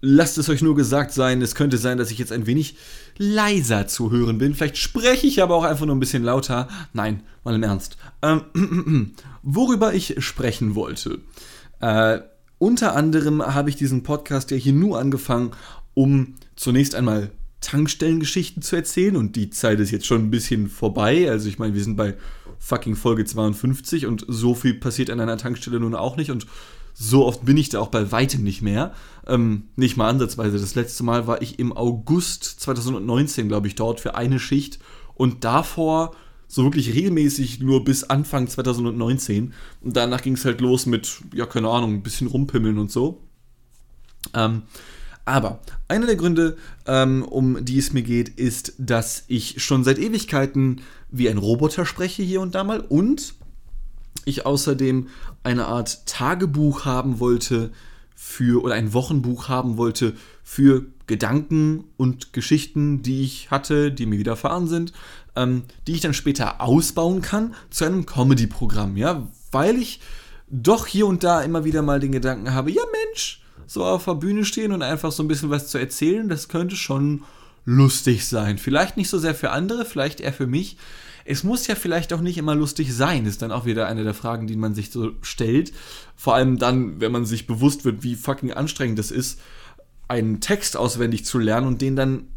Lasst 0.02 0.36
es 0.36 0.48
euch 0.48 0.60
nur 0.60 0.74
gesagt 0.74 1.12
sein, 1.12 1.40
es 1.40 1.54
könnte 1.54 1.78
sein, 1.78 1.96
dass 1.96 2.10
ich 2.10 2.18
jetzt 2.18 2.32
ein 2.32 2.46
wenig 2.46 2.76
leiser 3.16 3.86
zu 3.86 4.10
hören 4.10 4.36
bin. 4.36 4.54
Vielleicht 4.54 4.76
spreche 4.76 5.26
ich 5.26 5.42
aber 5.42 5.54
auch 5.54 5.64
einfach 5.64 5.86
nur 5.86 5.94
ein 5.94 6.00
bisschen 6.00 6.24
lauter. 6.24 6.68
Nein, 6.92 7.22
mal 7.44 7.54
im 7.54 7.62
Ernst. 7.62 7.96
Ähm, 8.20 9.12
worüber 9.42 9.94
ich 9.94 10.16
sprechen 10.18 10.74
wollte. 10.74 11.20
Äh, 11.80 12.18
unter 12.58 12.94
anderem 12.94 13.42
habe 13.42 13.70
ich 13.70 13.76
diesen 13.76 14.02
Podcast 14.02 14.50
ja 14.50 14.56
hier 14.56 14.72
nur 14.72 14.98
angefangen, 14.98 15.52
um 15.94 16.34
zunächst 16.56 16.94
einmal 16.94 17.30
Tankstellengeschichten 17.60 18.60
zu 18.60 18.74
erzählen 18.74 19.16
und 19.16 19.36
die 19.36 19.50
Zeit 19.50 19.78
ist 19.78 19.92
jetzt 19.92 20.06
schon 20.06 20.24
ein 20.24 20.30
bisschen 20.30 20.68
vorbei. 20.68 21.30
Also 21.30 21.48
ich 21.48 21.60
meine, 21.60 21.74
wir 21.74 21.82
sind 21.82 21.96
bei 21.96 22.14
fucking 22.58 22.96
Folge 22.96 23.24
52 23.24 24.06
und 24.06 24.24
so 24.28 24.54
viel 24.54 24.74
passiert 24.74 25.10
an 25.10 25.20
einer 25.20 25.38
Tankstelle 25.38 25.78
nun 25.78 25.94
auch 25.94 26.16
nicht 26.16 26.30
und 26.30 26.46
so 26.94 27.26
oft 27.26 27.44
bin 27.44 27.56
ich 27.56 27.68
da 27.68 27.80
auch 27.80 27.88
bei 27.88 28.12
weitem 28.12 28.42
nicht 28.42 28.62
mehr. 28.62 28.92
Ähm, 29.26 29.64
nicht 29.76 29.96
mal 29.96 30.08
ansatzweise. 30.08 30.58
Das 30.58 30.74
letzte 30.74 31.04
Mal 31.04 31.26
war 31.26 31.42
ich 31.42 31.58
im 31.58 31.72
August 31.72 32.44
2019, 32.44 33.48
glaube 33.48 33.68
ich, 33.68 33.74
dort 33.74 34.00
für 34.00 34.14
eine 34.14 34.38
Schicht 34.38 34.78
und 35.14 35.44
davor 35.44 36.12
so 36.48 36.64
wirklich 36.64 36.92
regelmäßig 36.94 37.60
nur 37.60 37.82
bis 37.82 38.04
Anfang 38.04 38.46
2019. 38.46 39.54
Und 39.80 39.96
danach 39.96 40.20
ging 40.20 40.34
es 40.34 40.44
halt 40.44 40.60
los 40.60 40.84
mit, 40.84 41.22
ja, 41.32 41.46
keine 41.46 41.68
Ahnung, 41.68 41.94
ein 41.94 42.02
bisschen 42.02 42.26
rumpimmeln 42.26 42.78
und 42.78 42.90
so. 42.90 43.22
Ähm, 44.34 44.62
aber 45.24 45.60
einer 45.88 46.06
der 46.06 46.16
Gründe, 46.16 46.56
ähm, 46.86 47.22
um 47.22 47.64
die 47.64 47.78
es 47.78 47.92
mir 47.92 48.02
geht, 48.02 48.28
ist, 48.28 48.74
dass 48.78 49.24
ich 49.28 49.62
schon 49.62 49.84
seit 49.84 49.98
Ewigkeiten 49.98 50.82
wie 51.10 51.28
ein 51.28 51.38
Roboter 51.38 51.86
spreche 51.86 52.22
hier 52.22 52.40
und 52.40 52.54
da 52.54 52.64
mal 52.64 52.80
und 52.80 53.34
ich 54.24 54.46
außerdem 54.46 55.08
eine 55.42 55.66
Art 55.66 56.06
Tagebuch 56.06 56.84
haben 56.84 57.20
wollte 57.20 57.70
für 58.14 58.62
oder 58.62 58.74
ein 58.74 58.92
Wochenbuch 58.92 59.48
haben 59.48 59.76
wollte 59.76 60.14
für 60.44 60.86
Gedanken 61.06 61.84
und 61.96 62.32
Geschichten, 62.32 63.02
die 63.02 63.22
ich 63.22 63.50
hatte, 63.50 63.90
die 63.90 64.06
mir 64.06 64.18
widerfahren 64.18 64.68
sind, 64.68 64.92
ähm, 65.34 65.64
die 65.86 65.92
ich 65.92 66.00
dann 66.00 66.14
später 66.14 66.60
ausbauen 66.60 67.20
kann 67.20 67.54
zu 67.70 67.84
einem 67.84 68.06
Comedy-Programm, 68.06 68.96
ja, 68.96 69.26
weil 69.50 69.76
ich 69.76 70.00
doch 70.48 70.86
hier 70.86 71.06
und 71.06 71.24
da 71.24 71.42
immer 71.42 71.64
wieder 71.64 71.82
mal 71.82 72.00
den 72.00 72.12
Gedanken 72.12 72.52
habe, 72.54 72.70
ja 72.70 72.82
Mensch, 73.06 73.42
so 73.66 73.84
auf 73.84 74.04
der 74.04 74.14
Bühne 74.14 74.44
stehen 74.44 74.72
und 74.72 74.82
einfach 74.82 75.12
so 75.12 75.22
ein 75.22 75.28
bisschen 75.28 75.50
was 75.50 75.68
zu 75.68 75.78
erzählen, 75.78 76.28
das 76.28 76.48
könnte 76.48 76.76
schon 76.76 77.24
lustig 77.64 78.26
sein. 78.26 78.58
Vielleicht 78.58 78.96
nicht 78.96 79.08
so 79.08 79.18
sehr 79.18 79.34
für 79.34 79.50
andere, 79.50 79.84
vielleicht 79.84 80.20
eher 80.20 80.32
für 80.32 80.46
mich. 80.46 80.76
Es 81.24 81.44
muss 81.44 81.66
ja 81.66 81.74
vielleicht 81.74 82.12
auch 82.12 82.20
nicht 82.20 82.38
immer 82.38 82.54
lustig 82.54 82.92
sein, 82.94 83.26
ist 83.26 83.42
dann 83.42 83.52
auch 83.52 83.64
wieder 83.64 83.86
eine 83.86 84.04
der 84.04 84.14
Fragen, 84.14 84.46
die 84.46 84.56
man 84.56 84.74
sich 84.74 84.90
so 84.90 85.12
stellt. 85.22 85.72
Vor 86.16 86.34
allem 86.34 86.58
dann, 86.58 87.00
wenn 87.00 87.12
man 87.12 87.24
sich 87.24 87.46
bewusst 87.46 87.84
wird, 87.84 88.02
wie 88.02 88.14
fucking 88.14 88.52
anstrengend 88.52 88.98
es 88.98 89.10
ist, 89.10 89.40
einen 90.08 90.40
Text 90.40 90.76
auswendig 90.76 91.24
zu 91.24 91.38
lernen 91.38 91.66
und 91.66 91.80
den 91.80 91.96
dann 91.96 92.28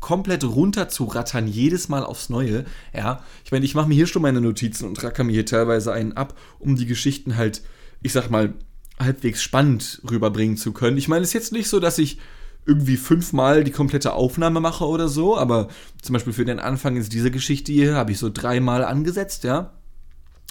komplett 0.00 0.44
runter 0.44 0.88
zu 0.88 1.04
rattern, 1.04 1.46
jedes 1.46 1.88
Mal 1.88 2.04
aufs 2.04 2.28
Neue. 2.28 2.64
Ja, 2.94 3.24
ich 3.44 3.52
meine, 3.52 3.64
ich 3.64 3.74
mache 3.74 3.88
mir 3.88 3.94
hier 3.94 4.06
schon 4.06 4.22
meine 4.22 4.40
Notizen 4.40 4.86
und 4.86 5.02
racker 5.02 5.24
mir 5.24 5.32
hier 5.32 5.46
teilweise 5.46 5.92
einen 5.92 6.12
ab, 6.12 6.38
um 6.58 6.76
die 6.76 6.86
Geschichten 6.86 7.36
halt, 7.36 7.62
ich 8.02 8.12
sag 8.12 8.30
mal, 8.30 8.54
halbwegs 8.98 9.42
spannend 9.42 10.00
rüberbringen 10.08 10.56
zu 10.56 10.72
können. 10.72 10.96
Ich 10.96 11.08
meine, 11.08 11.22
es 11.22 11.30
ist 11.30 11.34
jetzt 11.34 11.52
nicht 11.52 11.68
so, 11.68 11.80
dass 11.80 11.98
ich 11.98 12.18
irgendwie 12.66 12.96
fünfmal 12.96 13.64
die 13.64 13.70
komplette 13.70 14.12
Aufnahme 14.12 14.60
mache 14.60 14.84
oder 14.84 15.08
so, 15.08 15.38
aber 15.38 15.68
zum 16.02 16.12
Beispiel 16.12 16.32
für 16.32 16.44
den 16.44 16.58
Anfang 16.58 16.96
ist 16.96 17.12
diese 17.12 17.30
Geschichte 17.30 17.72
hier, 17.72 17.94
habe 17.94 18.12
ich 18.12 18.18
so 18.18 18.30
dreimal 18.30 18.84
angesetzt, 18.84 19.44
ja. 19.44 19.72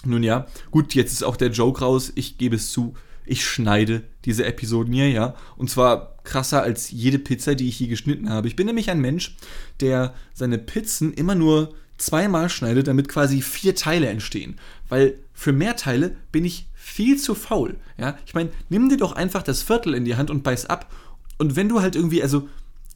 Nun 0.04 0.22
ja, 0.22 0.46
gut, 0.70 0.94
jetzt 0.94 1.12
ist 1.12 1.24
auch 1.24 1.36
der 1.36 1.50
Joke 1.50 1.80
raus, 1.80 2.12
ich 2.14 2.38
gebe 2.38 2.56
es 2.56 2.70
zu, 2.70 2.94
ich 3.26 3.44
schneide 3.44 4.04
diese 4.24 4.44
Episoden 4.44 4.92
hier, 4.92 5.10
ja. 5.10 5.34
Und 5.56 5.68
zwar 5.68 6.16
krasser 6.24 6.62
als 6.62 6.90
jede 6.90 7.18
Pizza, 7.18 7.54
die 7.54 7.68
ich 7.68 7.78
je 7.78 7.86
geschnitten 7.86 8.30
habe. 8.30 8.48
Ich 8.48 8.56
bin 8.56 8.66
nämlich 8.66 8.90
ein 8.90 9.00
Mensch, 9.00 9.36
der 9.80 10.14
seine 10.32 10.58
Pizzen 10.58 11.12
immer 11.12 11.34
nur 11.34 11.74
zweimal 11.98 12.48
schneidet, 12.48 12.88
damit 12.88 13.08
quasi 13.08 13.42
vier 13.42 13.74
Teile 13.74 14.08
entstehen. 14.08 14.56
Weil 14.88 15.18
für 15.32 15.52
mehr 15.52 15.76
Teile 15.76 16.16
bin 16.32 16.44
ich 16.44 16.68
viel 16.74 17.18
zu 17.18 17.34
faul. 17.34 17.76
Ja, 17.98 18.18
ich 18.26 18.34
meine, 18.34 18.50
nimm 18.68 18.88
dir 18.88 18.96
doch 18.96 19.12
einfach 19.12 19.42
das 19.42 19.62
Viertel 19.62 19.94
in 19.94 20.04
die 20.04 20.16
Hand 20.16 20.30
und 20.30 20.42
beiß 20.42 20.66
ab. 20.66 20.90
Und 21.38 21.56
wenn 21.56 21.68
du 21.68 21.80
halt 21.80 21.96
irgendwie, 21.96 22.22
also, 22.22 22.48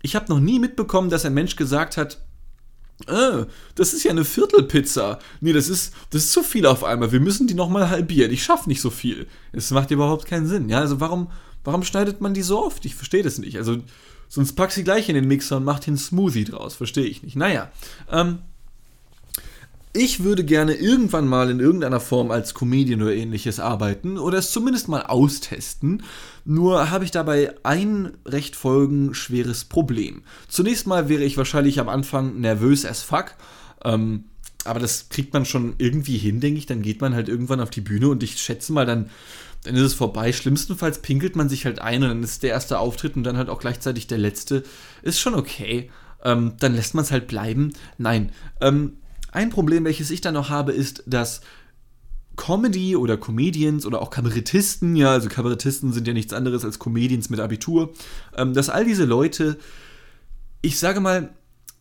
ich 0.03 0.17
habe 0.17 0.27
noch 0.29 0.41
nie 0.41 0.59
mitbekommen, 0.59 1.11
dass 1.11 1.25
ein 1.25 1.35
Mensch 1.35 1.57
gesagt 1.57 1.97
hat, 1.97 2.21
äh, 3.07 3.47
das 3.75 3.95
ist 3.95 4.05
ja 4.05 4.11
eine 4.11 4.25
Viertelpizza. 4.25 5.19
Nee, 5.41 5.53
das 5.53 5.69
ist, 5.69 5.95
das 6.11 6.25
ist 6.25 6.33
zu 6.33 6.43
viel 6.43 6.67
auf 6.67 6.85
einmal. 6.85 7.13
Wir 7.13 7.21
müssen 7.21 7.47
die 7.47 7.55
nochmal 7.55 7.89
halbieren. 7.89 8.31
Ich 8.31 8.43
schaffe 8.43 8.69
nicht 8.69 8.81
so 8.81 8.91
viel. 8.91 9.27
Es 9.53 9.71
macht 9.71 9.91
überhaupt 9.91 10.27
keinen 10.27 10.47
Sinn. 10.47 10.69
Ja, 10.69 10.81
also 10.81 11.01
warum, 11.01 11.31
warum 11.65 11.83
schneidet 11.83 12.21
man 12.21 12.35
die 12.35 12.43
so 12.43 12.65
oft? 12.65 12.85
Ich 12.85 12.95
verstehe 12.95 13.23
das 13.23 13.39
nicht. 13.39 13.57
Also, 13.57 13.79
sonst 14.29 14.53
pack 14.53 14.73
sie 14.73 14.85
gleich 14.85 15.09
in 15.09 15.15
den 15.15 15.29
Mixer 15.29 15.57
und 15.57 15.65
macht 15.65 15.87
den 15.87 15.97
Smoothie 15.97 16.45
draus. 16.45 16.75
Verstehe 16.75 17.07
ich 17.07 17.23
nicht. 17.23 17.37
Naja, 17.37 17.71
ähm, 18.11 18.41
ich 19.93 20.23
würde 20.23 20.45
gerne 20.45 20.75
irgendwann 20.75 21.27
mal 21.27 21.51
in 21.51 21.59
irgendeiner 21.59 22.01
Form 22.01 22.31
als 22.31 22.55
Comedian 22.55 23.03
oder 23.03 23.15
ähnliches 23.15 23.59
arbeiten 23.59 24.19
oder 24.19 24.39
es 24.39 24.53
zumindest 24.53 24.89
mal 24.89 25.03
austesten. 25.03 26.05
Nur 26.45 26.91
habe 26.91 27.05
ich 27.05 27.11
dabei 27.11 27.55
ein 27.65 28.17
recht 28.25 28.55
folgenschweres 28.55 29.65
Problem. 29.65 30.23
Zunächst 30.49 30.87
mal 30.87 31.09
wäre 31.09 31.25
ich 31.25 31.37
wahrscheinlich 31.37 31.81
am 31.81 31.89
Anfang 31.89 32.41
nervös 32.41 32.87
as 32.87 33.03
fuck. 33.03 33.35
Ähm, 33.85 34.25
aber 34.65 34.79
das 34.79 35.09
kriegt 35.09 35.33
man 35.33 35.45
schon 35.45 35.75
irgendwie 35.79 36.19
hin, 36.19 36.41
denke 36.41 36.59
ich. 36.59 36.67
Dann 36.67 36.83
geht 36.83 37.01
man 37.01 37.15
halt 37.15 37.29
irgendwann 37.29 37.61
auf 37.61 37.71
die 37.71 37.81
Bühne 37.81 38.09
und 38.09 38.23
ich 38.23 38.39
schätze 38.39 38.73
mal, 38.73 38.87
dann, 38.87 39.11
dann 39.65 39.75
ist 39.75 39.83
es 39.83 39.95
vorbei. 39.95 40.33
Schlimmstenfalls 40.33 41.03
pinkelt 41.03 41.35
man 41.35 41.49
sich 41.49 41.65
halt 41.65 41.81
ein 41.81 42.03
und 42.03 42.11
dann 42.11 42.23
ist 42.23 42.43
der 42.43 42.51
erste 42.51 42.79
Auftritt 42.79 43.17
und 43.17 43.25
dann 43.25 43.37
halt 43.37 43.49
auch 43.49 43.61
gleichzeitig 43.61 44.07
der 44.07 44.19
letzte. 44.19 44.63
Ist 45.03 45.19
schon 45.19 45.35
okay. 45.35 45.91
Ähm, 46.23 46.53
dann 46.61 46.75
lässt 46.75 46.95
man 46.95 47.05
es 47.05 47.11
halt 47.11 47.27
bleiben. 47.27 47.73
Nein. 47.97 48.31
Ähm, 48.61 48.99
ein 49.33 49.51
Problem, 49.51 49.85
welches 49.85 50.11
ich 50.11 50.21
dann 50.21 50.35
noch 50.35 50.51
habe, 50.51 50.73
ist, 50.73 51.03
dass 51.07 51.41
Comedy 52.37 52.97
oder 52.97 53.17
Comedians 53.17 53.85
oder 53.85 54.01
auch 54.01 54.11
Kabarettisten, 54.11 54.97
ja, 54.97 55.11
also 55.11 55.29
Kabarettisten 55.29 55.93
sind 55.93 56.07
ja 56.07 56.15
nichts 56.15 56.33
anderes 56.33 56.65
als 56.65 56.79
Comedians 56.79 57.29
mit 57.29 57.39
Abitur, 57.39 57.93
ähm, 58.37 58.55
dass 58.55 58.71
all 58.71 58.85
diese 58.85 59.05
Leute, 59.05 59.59
ich 60.63 60.79
sage 60.79 61.01
mal, 61.01 61.31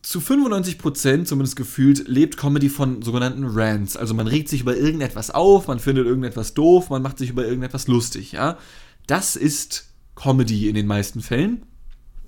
zu 0.02 0.18
95% 0.20 1.24
zumindest 1.24 1.56
gefühlt 1.56 2.08
lebt 2.08 2.36
Comedy 2.36 2.68
von 2.68 3.02
sogenannten 3.02 3.44
Rants. 3.44 3.96
Also 3.96 4.14
man 4.14 4.26
regt 4.26 4.48
sich 4.48 4.62
über 4.62 4.76
irgendetwas 4.76 5.30
auf, 5.30 5.66
man 5.68 5.78
findet 5.78 6.06
irgendetwas 6.06 6.54
doof, 6.54 6.90
man 6.90 7.02
macht 7.02 7.18
sich 7.18 7.30
über 7.30 7.44
irgendetwas 7.44 7.86
lustig, 7.86 8.32
ja. 8.32 8.58
Das 9.06 9.36
ist 9.36 9.90
Comedy 10.14 10.68
in 10.68 10.74
den 10.74 10.86
meisten 10.86 11.20
Fällen. 11.20 11.62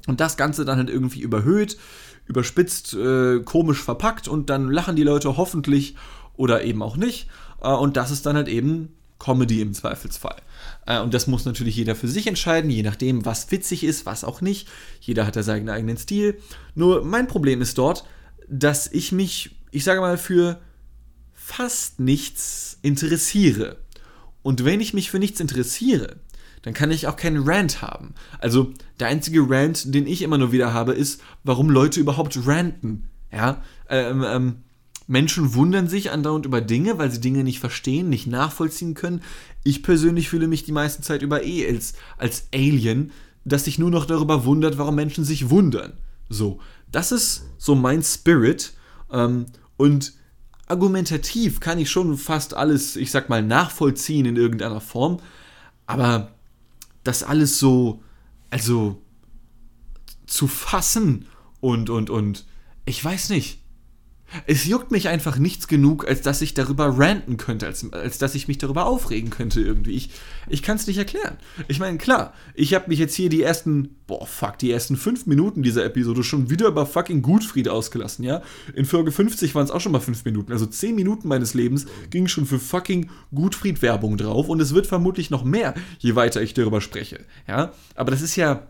Und 0.07 0.21
das 0.21 0.37
Ganze 0.37 0.64
dann 0.64 0.79
halt 0.79 0.91
irgendwie 0.91 1.21
überhöht, 1.21 1.79
überspitzt, 2.26 2.95
äh, 2.95 3.41
komisch 3.41 3.83
verpackt 3.83 4.29
und 4.29 4.50
dann 4.50 4.71
lachen 4.71 4.97
die 4.97 5.02
Leute 5.02 5.37
hoffentlich 5.37 5.97
oder 6.37 6.64
eben 6.64 6.83
auch 6.83 6.97
nicht. 6.97 7.29
Äh, 7.62 7.73
und 7.73 7.97
das 7.97 8.11
ist 8.11 8.26
dann 8.26 8.37
halt 8.37 8.49
eben 8.49 8.95
Comedy 9.19 9.61
im 9.61 9.73
Zweifelsfall. 9.73 10.37
Äh, 10.87 11.00
und 11.00 11.14
das 11.14 11.26
muss 11.26 11.45
natürlich 11.45 11.76
jeder 11.76 11.95
für 11.95 12.09
sich 12.09 12.26
entscheiden, 12.26 12.71
je 12.71 12.83
nachdem, 12.83 13.25
was 13.25 13.50
witzig 13.50 13.85
ist, 13.85 14.07
was 14.07 14.25
auch 14.25 14.41
nicht. 14.41 14.69
Jeder 15.00 15.26
hat 15.26 15.37
da 15.37 15.43
seinen 15.43 15.69
eigenen 15.69 15.97
Stil. 15.97 16.38
Nur 16.75 17.05
mein 17.05 17.29
Problem 17.29 17.62
ist 17.62 17.79
dort, 17.79 18.05
dass 18.49 18.87
ich 18.88 19.12
mich, 19.12 19.57
ich 19.71 19.85
sage 19.85 20.00
mal, 20.00 20.19
für 20.19 20.61
fast 21.33 22.00
nichts 22.00 22.79
interessiere. 22.83 23.76
Und 24.43 24.64
wenn 24.64 24.81
ich 24.81 24.93
mich 24.93 25.11
für 25.11 25.19
nichts 25.19 25.41
interessiere, 25.41 26.17
dann 26.62 26.75
kann 26.75 26.90
ich 26.90 27.07
auch 27.07 27.16
keinen 27.16 27.42
Rant 27.42 27.83
haben. 27.83 28.14
Also 28.38 28.73
der 29.00 29.09
einzige 29.09 29.49
Rant, 29.49 29.95
den 29.95 30.07
ich 30.07 30.23
immer 30.23 30.38
nur 30.38 30.52
wieder 30.52 30.73
habe, 30.73 30.92
ist, 30.92 31.21
warum 31.45 31.71
Leute 31.71 32.00
überhaupt 32.00 32.47
ranten. 32.47 33.04
Ja, 33.33 33.62
ähm, 33.88 34.25
ähm, 34.26 34.57
Menschen 35.07 35.54
wundern 35.54 35.88
sich 35.88 36.11
andauernd 36.11 36.47
über 36.47 36.61
Dinge, 36.61 36.99
weil 36.99 37.11
sie 37.11 37.21
Dinge 37.21 37.45
nicht 37.45 37.61
verstehen, 37.61 38.09
nicht 38.09 38.26
nachvollziehen 38.26 38.95
können. 38.95 39.23
Ich 39.64 39.83
persönlich 39.83 40.28
fühle 40.28 40.49
mich 40.49 40.64
die 40.64 40.73
meiste 40.73 41.02
Zeit 41.02 41.23
über 41.23 41.45
eh 41.45 41.66
als, 41.69 41.95
als 42.19 42.49
Alien, 42.54 43.11
dass 43.45 43.64
sich 43.64 43.78
nur 43.78 43.90
noch 43.90 44.07
darüber 44.07 44.45
wundert, 44.45 44.78
warum 44.78 44.95
Menschen 44.95 45.25
sich 45.25 45.50
wundern. 45.50 45.95
So, 46.28 46.61
das 46.90 47.11
ist 47.12 47.45
so 47.59 47.75
mein 47.75 48.02
Spirit. 48.02 48.75
Ähm, 49.11 49.47
und 49.76 50.12
argumentativ 50.69 51.61
kann 51.61 51.78
ich 51.78 51.90
schon 51.90 52.16
fast 52.16 52.54
alles, 52.54 52.97
ich 52.97 53.11
sag 53.11 53.28
mal, 53.28 53.42
nachvollziehen 53.42 54.26
in 54.26 54.37
irgendeiner 54.37 54.81
Form. 54.81 55.19
Aber 55.87 56.32
das 57.04 57.23
alles 57.23 57.59
so, 57.59 58.02
also 58.50 59.02
zu 60.26 60.47
fassen 60.49 61.26
und, 61.61 61.90
und, 61.90 62.11
und, 62.11 62.47
ich 62.85 63.04
weiß 63.04 63.30
nicht. 63.30 63.62
Es 64.47 64.65
juckt 64.65 64.91
mich 64.91 65.09
einfach 65.09 65.39
nichts 65.39 65.69
genug, 65.69 66.07
als 66.07 66.23
dass 66.23 66.41
ich 66.43 66.55
darüber 66.55 66.99
ranten 66.99 67.37
könnte, 67.37 67.67
als, 67.67 67.91
als 67.93 68.19
dass 68.19 68.35
ich 68.35 68.49
mich 68.49 68.59
darüber 68.59 68.87
aufregen 68.87 69.31
könnte 69.31 69.61
irgendwie. 69.61 69.93
Ich, 69.93 70.11
ich 70.49 70.62
kann 70.62 70.77
es 70.77 70.87
nicht 70.87 70.99
erklären. 70.99 71.37
Ich 71.69 71.79
meine, 71.79 71.99
klar, 71.99 72.35
ich 72.55 72.75
habe 72.75 72.89
mich 72.89 72.99
jetzt 72.99 73.15
hier 73.15 73.29
die 73.29 73.43
ersten, 73.43 73.97
boah, 74.07 74.27
fuck, 74.27 74.59
die 74.59 74.71
ersten 74.71 74.97
fünf 74.97 75.27
Minuten 75.27 75.62
dieser 75.62 75.85
Episode 75.85 76.23
schon 76.25 76.51
wieder 76.51 76.69
über 76.69 76.87
fucking 76.87 77.23
Gutfried 77.23 77.69
ausgelassen, 77.69 78.25
ja? 78.25 78.43
In 78.75 78.85
Folge 78.85 79.12
50 79.12 79.55
waren 79.55 79.65
es 79.65 79.71
auch 79.71 79.81
schon 79.81 79.93
mal 79.93 80.01
fünf 80.01 80.25
Minuten. 80.25 80.53
Also 80.53 80.67
zehn 80.67 80.95
Minuten 80.95 81.29
meines 81.29 81.55
Lebens 81.55 81.87
ging 82.11 82.29
schon 82.29 82.47
für 82.47 82.59
fucking 82.59 83.11
Gutfried-Werbung 83.35 84.17
drauf 84.17 84.49
und 84.49 84.61
es 84.61 84.75
wird 84.75 84.87
vermutlich 84.87 85.31
noch 85.31 85.45
mehr, 85.45 85.75
je 85.99 86.15
weiter 86.15 86.43
ich 86.43 86.55
darüber 86.55 86.81
spreche, 86.81 87.21
ja? 87.47 87.73
Aber 87.95 88.11
das 88.11 88.23
ist 88.23 88.37
ja, 88.37 88.67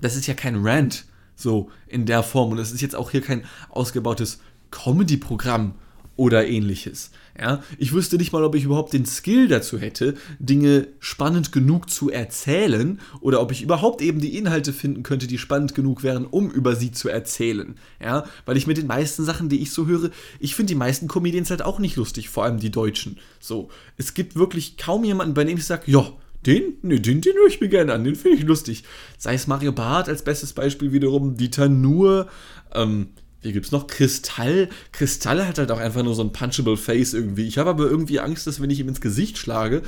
das 0.00 0.16
ist 0.16 0.26
ja 0.26 0.34
kein 0.34 0.56
Rant, 0.66 1.04
so 1.40 1.70
in 1.86 2.06
der 2.06 2.22
Form 2.22 2.52
und 2.52 2.58
es 2.58 2.72
ist 2.72 2.80
jetzt 2.80 2.94
auch 2.94 3.10
hier 3.10 3.22
kein 3.22 3.44
ausgebautes 3.70 4.40
Comedy-Programm 4.70 5.74
oder 6.20 6.46
ähnliches. 6.46 7.12
Ja, 7.40 7.62
ich 7.78 7.94
wüsste 7.94 8.18
nicht 8.18 8.30
mal, 8.30 8.44
ob 8.44 8.54
ich 8.54 8.64
überhaupt 8.64 8.92
den 8.92 9.06
Skill 9.06 9.48
dazu 9.48 9.78
hätte, 9.78 10.16
Dinge 10.38 10.88
spannend 10.98 11.52
genug 11.52 11.88
zu 11.88 12.10
erzählen 12.10 13.00
oder 13.22 13.40
ob 13.40 13.52
ich 13.52 13.62
überhaupt 13.62 14.02
eben 14.02 14.20
die 14.20 14.36
Inhalte 14.36 14.74
finden 14.74 15.02
könnte, 15.02 15.26
die 15.26 15.38
spannend 15.38 15.74
genug 15.74 16.02
wären, 16.02 16.26
um 16.26 16.50
über 16.50 16.76
sie 16.76 16.92
zu 16.92 17.08
erzählen. 17.08 17.76
Ja, 18.02 18.24
weil 18.44 18.58
ich 18.58 18.66
mit 18.66 18.76
den 18.76 18.86
meisten 18.86 19.24
Sachen, 19.24 19.48
die 19.48 19.62
ich 19.62 19.72
so 19.72 19.86
höre, 19.86 20.10
ich 20.40 20.54
finde 20.54 20.72
die 20.72 20.78
meisten 20.78 21.08
Comedians 21.08 21.48
halt 21.48 21.62
auch 21.62 21.78
nicht 21.78 21.96
lustig, 21.96 22.28
vor 22.28 22.44
allem 22.44 22.60
die 22.60 22.70
Deutschen. 22.70 23.16
So, 23.38 23.70
es 23.96 24.12
gibt 24.12 24.36
wirklich 24.36 24.76
kaum 24.76 25.04
jemanden, 25.04 25.32
bei 25.32 25.44
dem 25.44 25.56
ich 25.56 25.64
sage, 25.64 25.90
ja, 25.90 26.12
den, 26.44 26.74
ne, 26.82 27.00
den, 27.00 27.22
den 27.22 27.34
höre 27.34 27.48
ich 27.48 27.62
mir 27.62 27.68
gerne 27.68 27.94
an, 27.94 28.04
den 28.04 28.14
finde 28.14 28.36
ich 28.36 28.44
lustig. 28.44 28.84
Sei 29.16 29.32
es 29.32 29.46
Mario 29.46 29.72
Barth 29.72 30.10
als 30.10 30.22
bestes 30.22 30.52
Beispiel 30.52 30.92
wiederum, 30.92 31.38
Dieter 31.38 31.70
Nuhr, 31.70 32.28
ähm, 32.74 33.08
wie 33.42 33.52
gibt's 33.52 33.72
noch? 33.72 33.86
Kristall. 33.86 34.68
Kristall 34.92 35.46
hat 35.46 35.58
halt 35.58 35.70
auch 35.70 35.78
einfach 35.78 36.02
nur 36.02 36.14
so 36.14 36.22
ein 36.22 36.32
punchable 36.32 36.76
Face 36.76 37.14
irgendwie. 37.14 37.46
Ich 37.46 37.58
habe 37.58 37.70
aber 37.70 37.84
irgendwie 37.84 38.20
Angst, 38.20 38.46
dass 38.46 38.60
wenn 38.60 38.70
ich 38.70 38.80
ihm 38.80 38.88
ins 38.88 39.00
Gesicht 39.00 39.38
schlage, 39.38 39.82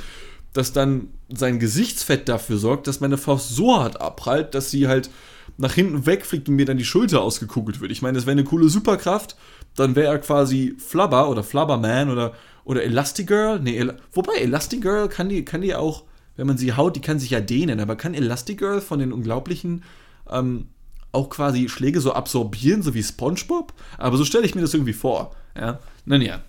dass 0.53 0.73
dann 0.73 1.09
sein 1.29 1.59
Gesichtsfett 1.59 2.29
dafür 2.29 2.57
sorgt, 2.57 2.87
dass 2.87 2.99
meine 2.99 3.17
Faust 3.17 3.49
so 3.49 3.75
hart 3.77 4.01
abprallt, 4.01 4.55
dass 4.55 4.71
sie 4.71 4.87
halt 4.87 5.09
nach 5.57 5.73
hinten 5.73 6.05
wegfliegt 6.05 6.49
und 6.49 6.55
mir 6.55 6.65
dann 6.65 6.77
die 6.77 6.85
Schulter 6.85 7.21
ausgekugelt 7.21 7.81
wird. 7.81 7.91
Ich 7.91 8.01
meine, 8.01 8.15
das 8.15 8.25
wäre 8.25 8.33
eine 8.33 8.43
coole 8.43 8.69
Superkraft. 8.69 9.35
Dann 9.75 9.95
wäre 9.95 10.13
er 10.13 10.19
quasi 10.19 10.75
Flubber 10.77 11.29
oder 11.29 11.43
Flubberman 11.43 12.09
oder, 12.09 12.33
oder 12.63 12.83
Elastigirl. 12.83 13.59
Nee, 13.59 13.77
El 13.77 13.97
wobei 14.11 14.35
Elastigirl 14.35 15.09
kann 15.09 15.29
die, 15.29 15.43
kann 15.43 15.61
die 15.61 15.75
auch, 15.75 16.03
wenn 16.35 16.47
man 16.47 16.57
sie 16.57 16.73
haut, 16.73 16.95
die 16.95 17.01
kann 17.01 17.19
sich 17.19 17.31
ja 17.31 17.41
dehnen. 17.41 17.79
Aber 17.79 17.95
kann 17.95 18.13
Elastigirl 18.13 18.81
von 18.81 18.99
den 18.99 19.11
unglaublichen 19.11 19.83
ähm, 20.29 20.67
auch 21.13 21.29
quasi 21.29 21.69
Schläge 21.69 22.01
so 22.01 22.13
absorbieren, 22.13 22.81
so 22.81 22.93
wie 22.93 23.03
SpongeBob. 23.03 23.73
Aber 23.97 24.17
so 24.17 24.25
stelle 24.25 24.45
ich 24.45 24.55
mir 24.55 24.61
das 24.61 24.73
irgendwie 24.73 24.93
vor. 24.93 25.33
Ja, 25.55 25.79
naja. 26.05 26.41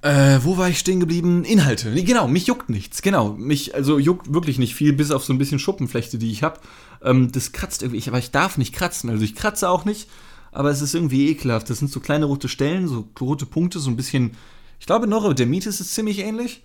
Äh, 0.00 0.38
wo 0.44 0.56
war 0.56 0.68
ich 0.68 0.78
stehen 0.78 1.00
geblieben? 1.00 1.42
Inhalte. 1.42 1.92
Genau, 1.92 2.28
mich 2.28 2.46
juckt 2.46 2.68
nichts. 2.68 3.02
Genau, 3.02 3.32
mich 3.32 3.74
also 3.74 3.98
juckt 3.98 4.32
wirklich 4.32 4.58
nicht 4.58 4.76
viel, 4.76 4.92
bis 4.92 5.10
auf 5.10 5.24
so 5.24 5.32
ein 5.32 5.38
bisschen 5.38 5.58
Schuppenflechte, 5.58 6.18
die 6.18 6.30
ich 6.30 6.44
habe. 6.44 6.60
Ähm, 7.02 7.32
das 7.32 7.50
kratzt 7.50 7.82
irgendwie, 7.82 8.06
aber 8.06 8.18
ich 8.18 8.30
darf 8.30 8.58
nicht 8.58 8.72
kratzen. 8.72 9.10
Also 9.10 9.24
ich 9.24 9.34
kratze 9.34 9.68
auch 9.68 9.84
nicht, 9.84 10.08
aber 10.52 10.70
es 10.70 10.82
ist 10.82 10.94
irgendwie 10.94 11.30
ekelhaft. 11.30 11.68
Das 11.68 11.80
sind 11.80 11.90
so 11.90 11.98
kleine 11.98 12.26
rote 12.26 12.48
Stellen, 12.48 12.86
so 12.86 13.08
rote 13.20 13.46
Punkte, 13.46 13.80
so 13.80 13.90
ein 13.90 13.96
bisschen. 13.96 14.32
Ich 14.78 14.86
glaube, 14.86 15.08
Neurodermitis 15.08 15.80
ist 15.80 15.94
ziemlich 15.94 16.20
ähnlich. 16.20 16.62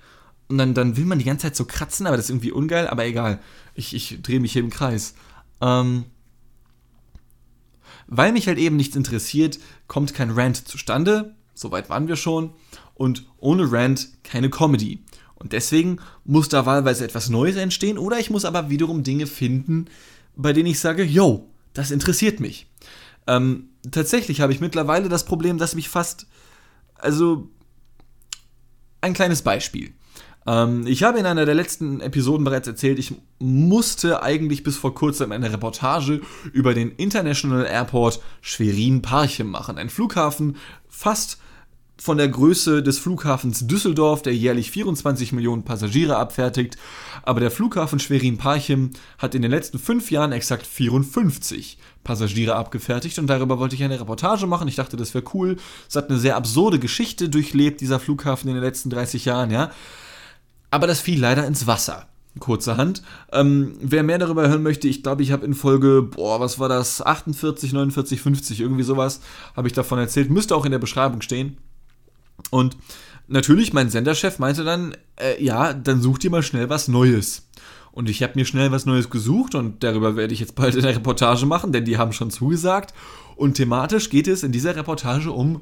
Und 0.49 0.59
dann, 0.59 0.75
dann 0.75 0.97
will 0.97 1.05
man 1.05 1.17
die 1.17 1.25
ganze 1.25 1.47
Zeit 1.47 1.55
so 1.55 1.65
kratzen, 1.65 2.05
aber 2.05 2.17
das 2.17 2.25
ist 2.25 2.29
irgendwie 2.29 2.51
ungeil, 2.51 2.87
aber 2.87 3.05
egal. 3.05 3.39
Ich, 3.73 3.95
ich 3.95 4.21
drehe 4.21 4.41
mich 4.41 4.53
hier 4.53 4.61
im 4.61 4.69
Kreis. 4.69 5.15
Ähm, 5.61 6.03
weil 8.07 8.31
mich 8.31 8.47
halt 8.47 8.57
eben 8.57 8.75
nichts 8.75 8.95
interessiert, 8.95 9.59
kommt 9.87 10.13
kein 10.13 10.31
Rant 10.31 10.67
zustande. 10.67 11.35
Soweit 11.53 11.89
waren 11.89 12.07
wir 12.07 12.15
schon. 12.15 12.51
Und 12.95 13.25
ohne 13.37 13.71
Rant 13.71 14.09
keine 14.23 14.49
Comedy. 14.49 15.03
Und 15.35 15.51
deswegen 15.51 15.97
muss 16.23 16.49
da 16.49 16.65
wahlweise 16.65 17.03
etwas 17.03 17.29
Neues 17.29 17.57
entstehen 17.57 17.97
oder 17.97 18.17
ich 18.17 18.29
muss 18.29 18.45
aber 18.45 18.69
wiederum 18.69 19.03
Dinge 19.03 19.27
finden, 19.27 19.87
bei 20.35 20.53
denen 20.53 20.67
ich 20.67 20.79
sage, 20.79 21.03
yo, 21.03 21.49
das 21.73 21.91
interessiert 21.91 22.39
mich. 22.39 22.67
Ähm, 23.27 23.69
tatsächlich 23.91 24.41
habe 24.41 24.53
ich 24.53 24.61
mittlerweile 24.61 25.09
das 25.09 25.25
Problem, 25.25 25.57
dass 25.57 25.75
mich 25.75 25.89
fast, 25.89 26.27
also 26.95 27.49
ein 29.01 29.13
kleines 29.13 29.41
Beispiel. 29.41 29.93
Ähm, 30.45 30.85
ich 30.87 31.03
habe 31.03 31.19
in 31.19 31.25
einer 31.25 31.45
der 31.45 31.55
letzten 31.55 32.01
Episoden 32.01 32.43
bereits 32.43 32.67
erzählt, 32.67 32.99
ich 32.99 33.15
musste 33.39 34.23
eigentlich 34.23 34.63
bis 34.63 34.77
vor 34.77 34.93
kurzem 34.93 35.31
eine 35.31 35.51
Reportage 35.51 36.21
über 36.51 36.73
den 36.73 36.91
International 36.91 37.65
Airport 37.65 38.21
Schwerin-Parchim 38.41 39.49
machen. 39.49 39.77
Ein 39.77 39.89
Flughafen 39.89 40.57
fast 40.87 41.37
von 42.03 42.17
der 42.17 42.27
Größe 42.27 42.81
des 42.81 42.99
Flughafens 42.99 43.67
Düsseldorf, 43.67 44.23
der 44.23 44.35
jährlich 44.35 44.71
24 44.71 45.31
Millionen 45.31 45.63
Passagiere 45.63 46.17
abfertigt. 46.17 46.75
Aber 47.21 47.39
der 47.39 47.51
Flughafen 47.51 47.99
Schwerin-Parchim 47.99 48.91
hat 49.19 49.35
in 49.35 49.41
den 49.41 49.51
letzten 49.51 49.79
fünf 49.79 50.11
Jahren 50.11 50.31
exakt 50.31 50.65
54 50.65 51.77
Passagiere 52.03 52.55
abgefertigt 52.55 53.19
und 53.19 53.27
darüber 53.27 53.59
wollte 53.59 53.75
ich 53.75 53.83
eine 53.83 53.99
Reportage 53.99 54.47
machen. 54.47 54.67
Ich 54.67 54.75
dachte, 54.75 54.97
das 54.97 55.13
wäre 55.13 55.23
cool. 55.33 55.55
Es 55.87 55.95
hat 55.95 56.09
eine 56.09 56.19
sehr 56.19 56.35
absurde 56.35 56.79
Geschichte 56.79 57.29
durchlebt, 57.29 57.79
dieser 57.79 57.99
Flughafen 57.99 58.49
in 58.49 58.55
den 58.55 58.63
letzten 58.63 58.89
30 58.89 59.25
Jahren, 59.25 59.51
ja. 59.51 59.71
Aber 60.73 60.87
das 60.87 61.01
fiel 61.01 61.19
leider 61.19 61.45
ins 61.45 61.67
Wasser. 61.67 62.07
Kurzerhand. 62.39 63.03
Ähm, 63.31 63.75
wer 63.79 64.01
mehr 64.01 64.17
darüber 64.17 64.49
hören 64.49 64.63
möchte, 64.63 64.87
ich 64.87 65.03
glaube, 65.03 65.21
ich 65.21 65.31
habe 65.31 65.45
in 65.45 65.53
Folge, 65.53 66.01
boah, 66.01 66.39
was 66.39 66.57
war 66.57 66.67
das? 66.67 66.99
48, 66.99 67.73
49, 67.73 68.19
50, 68.19 68.59
irgendwie 68.59 68.81
sowas, 68.81 69.21
habe 69.55 69.67
ich 69.67 69.75
davon 69.75 69.99
erzählt. 69.99 70.31
Müsste 70.31 70.55
auch 70.55 70.65
in 70.65 70.71
der 70.71 70.79
Beschreibung 70.79 71.21
stehen. 71.21 71.57
Und 72.49 72.75
natürlich, 73.27 73.71
mein 73.71 73.91
Senderchef 73.91 74.39
meinte 74.39 74.63
dann, 74.63 74.97
äh, 75.15 75.43
ja, 75.43 75.73
dann 75.73 76.01
such 76.01 76.17
dir 76.17 76.31
mal 76.31 76.41
schnell 76.41 76.71
was 76.71 76.87
Neues. 76.87 77.47
Und 77.91 78.09
ich 78.09 78.23
habe 78.23 78.33
mir 78.33 78.45
schnell 78.45 78.71
was 78.71 78.87
Neues 78.87 79.11
gesucht 79.11 79.53
und 79.53 79.83
darüber 79.83 80.15
werde 80.15 80.33
ich 80.33 80.39
jetzt 80.39 80.55
bald 80.55 80.75
eine 80.75 80.87
Reportage 80.87 81.45
machen, 81.45 81.71
denn 81.71 81.85
die 81.85 81.99
haben 81.99 82.13
schon 82.13 82.31
zugesagt. 82.31 82.95
Und 83.35 83.53
thematisch 83.57 84.09
geht 84.09 84.27
es 84.27 84.41
in 84.41 84.51
dieser 84.51 84.75
Reportage 84.75 85.29
um 85.29 85.61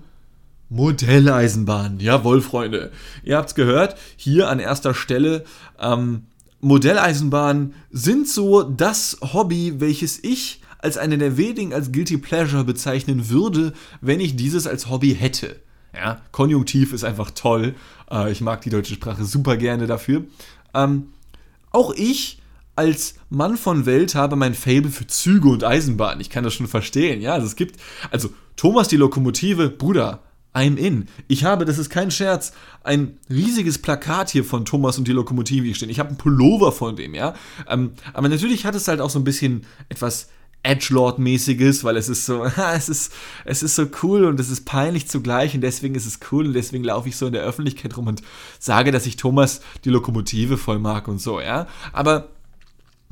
Modelleisenbahn. 0.72 2.00
Jawohl, 2.00 2.42
Freunde. 2.42 2.92
Ihr 3.24 3.36
habt's 3.38 3.56
gehört. 3.56 3.98
Hier 4.16 4.50
an 4.50 4.60
erster 4.60 4.94
Stelle. 4.94 5.44
Ähm, 5.80 6.24
Modelleisenbahnen 6.62 7.74
sind 7.92 8.30
so 8.30 8.63
das 8.63 9.18
Hobby, 9.34 9.82
welches 9.82 10.24
ich 10.24 10.62
als 10.80 10.98
eine 10.98 11.18
der 11.18 11.36
wenigen 11.36 11.74
als 11.74 11.92
Guilty 11.92 12.18
Pleasure 12.18 12.63
bezeichnen 12.63 13.30
würde, 13.30 13.74
wenn 14.00 14.22
ich 14.22 14.38
dieses 14.38 14.66
als 14.66 14.90
Hobby 14.90 15.13
hätte. 15.13 15.58
Ja, 15.94 16.22
Konjunktiv 16.32 16.94
ist 16.94 17.04
einfach 17.04 17.32
toll. 17.32 17.75
Äh, 18.10 18.32
ich 18.32 18.40
mag 18.40 18.62
die 18.62 18.70
deutsche 18.70 18.94
Sprache 18.94 19.25
super 19.25 19.58
gerne 19.58 19.88
dafür. 19.88 20.24
Ähm, 20.74 21.08
auch 21.72 21.94
ich 21.94 22.40
als 22.78 23.16
Mann 23.30 23.58
von 23.58 23.86
Welt 23.86 24.16
habe 24.16 24.38
mein 24.38 24.54
Fable 24.54 24.90
für 24.90 25.06
Züge 25.06 25.50
und 25.50 25.66
Eisenbahnen. 25.66 26.22
Ich 26.22 26.30
kann 26.30 26.46
das 26.46 26.54
schon 26.54 26.68
verstehen. 26.68 27.22
Ja, 27.22 27.34
also 27.34 27.46
es 27.46 27.58
gibt, 27.58 27.78
also 28.10 28.30
Thomas 28.56 28.88
die 28.88 28.96
Lokomotive, 28.96 29.70
Bruder, 29.70 30.22
I'm 30.53 30.75
in. 30.75 31.08
Ich 31.27 31.46
habe, 31.46 31.65
das 31.65 31.77
ist 31.77 31.89
kein 31.89 32.12
Scherz, 32.12 32.51
ein 32.84 33.17
riesiges 33.29 33.77
Plakat 33.77 34.29
hier 34.29 34.43
von 34.43 34.65
Thomas 34.65 34.98
und 34.98 35.08
die 35.08 35.13
Lokomotive 35.13 35.74
stehen. 35.74 35.89
Ich 35.89 36.00
habe 36.00 36.10
einen 36.10 36.17
Pullover 36.17 36.72
von 36.72 36.96
dem, 36.96 37.15
ja. 37.15 37.36
Ähm, 37.70 37.93
aber 38.13 38.27
natürlich 38.27 38.65
hat 38.65 38.75
es 38.75 38.88
halt 38.88 39.00
auch 39.00 39.10
so 39.10 39.20
ein 39.20 39.24
bisschen 39.24 39.65
etwas 39.88 40.27
Edgelord-mäßiges, 40.63 41.84
weil 41.84 41.98
es 41.98 42.10
ist 42.10 42.25
so, 42.25 42.43
es 42.74 42.89
ist, 42.89 43.13
es 43.46 43.63
ist 43.63 43.75
so 43.75 43.88
cool 44.03 44.25
und 44.25 44.39
es 44.39 44.50
ist 44.50 44.65
peinlich 44.65 45.08
zugleich 45.08 45.55
und 45.55 45.62
deswegen 45.62 45.96
ist 45.96 46.05
es 46.05 46.20
cool 46.31 46.48
und 46.48 46.53
deswegen 46.53 46.84
laufe 46.84 47.10
ich 47.10 47.15
so 47.15 47.27
in 47.27 47.34
der 47.34 47.43
Öffentlichkeit 47.43 47.96
rum 47.98 48.08
und 48.08 48.22
sage, 48.60 48.91
dass 48.91 49.05
ich 49.05 49.15
Thomas 49.15 49.62
die 49.86 49.89
Lokomotive 49.89 50.58
voll 50.58 50.79
mag 50.79 51.08
und 51.08 51.20
so, 51.20 51.39
ja. 51.39 51.67
Aber 51.93 52.29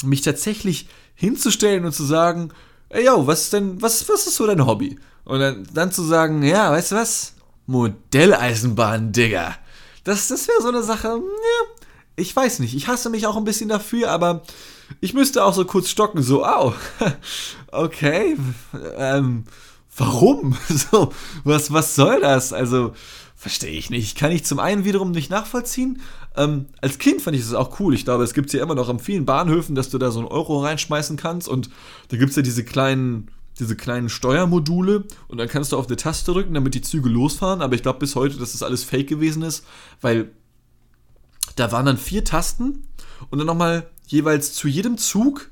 mich 0.03 0.21
tatsächlich 0.21 0.87
hinzustellen 1.15 1.85
und 1.85 1.93
zu 1.93 2.03
sagen, 2.03 2.51
ey 2.89 3.05
yo, 3.05 3.27
was 3.27 3.43
ist 3.43 3.53
denn, 3.53 3.81
was, 3.81 4.07
was 4.09 4.27
ist 4.27 4.35
so 4.35 4.45
dein 4.45 4.65
Hobby? 4.65 4.97
Und 5.29 5.39
dann, 5.41 5.67
dann 5.71 5.91
zu 5.91 6.01
sagen, 6.01 6.41
ja, 6.41 6.71
weißt 6.71 6.91
du 6.91 6.95
was? 6.95 7.33
Modelleisenbahn, 7.67 9.11
Digga. 9.11 9.55
Das, 10.03 10.27
das 10.27 10.47
wäre 10.47 10.59
so 10.59 10.69
eine 10.69 10.81
Sache, 10.81 11.07
ja, 11.07 11.83
ich 12.15 12.35
weiß 12.35 12.57
nicht, 12.57 12.73
ich 12.73 12.87
hasse 12.87 13.11
mich 13.11 13.27
auch 13.27 13.37
ein 13.37 13.43
bisschen 13.43 13.69
dafür, 13.69 14.09
aber 14.09 14.41
ich 15.01 15.13
müsste 15.13 15.43
auch 15.43 15.53
so 15.53 15.65
kurz 15.65 15.89
stocken, 15.89 16.23
so, 16.23 16.43
au, 16.43 16.73
okay, 17.71 18.37
ähm, 18.97 19.43
warum? 19.95 20.57
So, 20.67 21.13
was, 21.43 21.71
was 21.71 21.93
soll 21.93 22.21
das? 22.21 22.51
Also, 22.51 22.93
verstehe 23.35 23.77
ich 23.77 23.91
nicht. 23.91 24.17
Kann 24.17 24.31
ich 24.31 24.45
zum 24.45 24.57
einen 24.57 24.83
wiederum 24.83 25.11
nicht 25.11 25.29
nachvollziehen. 25.29 26.01
Ähm, 26.37 26.65
als 26.81 26.97
Kind 26.97 27.21
fand 27.21 27.37
ich 27.37 27.43
das 27.43 27.53
auch 27.53 27.79
cool. 27.79 27.93
Ich 27.93 28.03
glaube, 28.03 28.23
es 28.23 28.33
gibt 28.33 28.47
es 28.47 28.53
ja 28.53 28.63
immer 28.63 28.73
noch 28.73 28.89
an 28.89 28.97
vielen 28.97 29.25
Bahnhöfen, 29.27 29.75
dass 29.75 29.91
du 29.91 29.99
da 29.99 30.09
so 30.09 30.21
einen 30.21 30.27
Euro 30.27 30.63
reinschmeißen 30.63 31.17
kannst 31.17 31.47
und 31.47 31.69
da 32.07 32.17
gibt 32.17 32.31
es 32.31 32.35
ja 32.35 32.41
diese 32.41 32.63
kleinen 32.63 33.29
diese 33.59 33.75
kleinen 33.75 34.09
Steuermodule 34.09 35.05
und 35.27 35.37
dann 35.37 35.47
kannst 35.47 35.71
du 35.71 35.77
auf 35.77 35.87
eine 35.87 35.97
Taste 35.97 36.31
drücken, 36.31 36.53
damit 36.53 36.75
die 36.75 36.81
Züge 36.81 37.09
losfahren. 37.09 37.61
Aber 37.61 37.75
ich 37.75 37.81
glaube 37.81 37.99
bis 37.99 38.15
heute, 38.15 38.37
dass 38.37 38.53
das 38.53 38.63
alles 38.63 38.83
fake 38.83 39.07
gewesen 39.07 39.41
ist, 39.41 39.65
weil 40.01 40.31
da 41.55 41.71
waren 41.71 41.85
dann 41.85 41.97
vier 41.97 42.23
Tasten 42.23 42.87
und 43.29 43.39
dann 43.39 43.47
nochmal 43.47 43.89
jeweils 44.07 44.53
zu 44.53 44.67
jedem 44.67 44.97
Zug, 44.97 45.49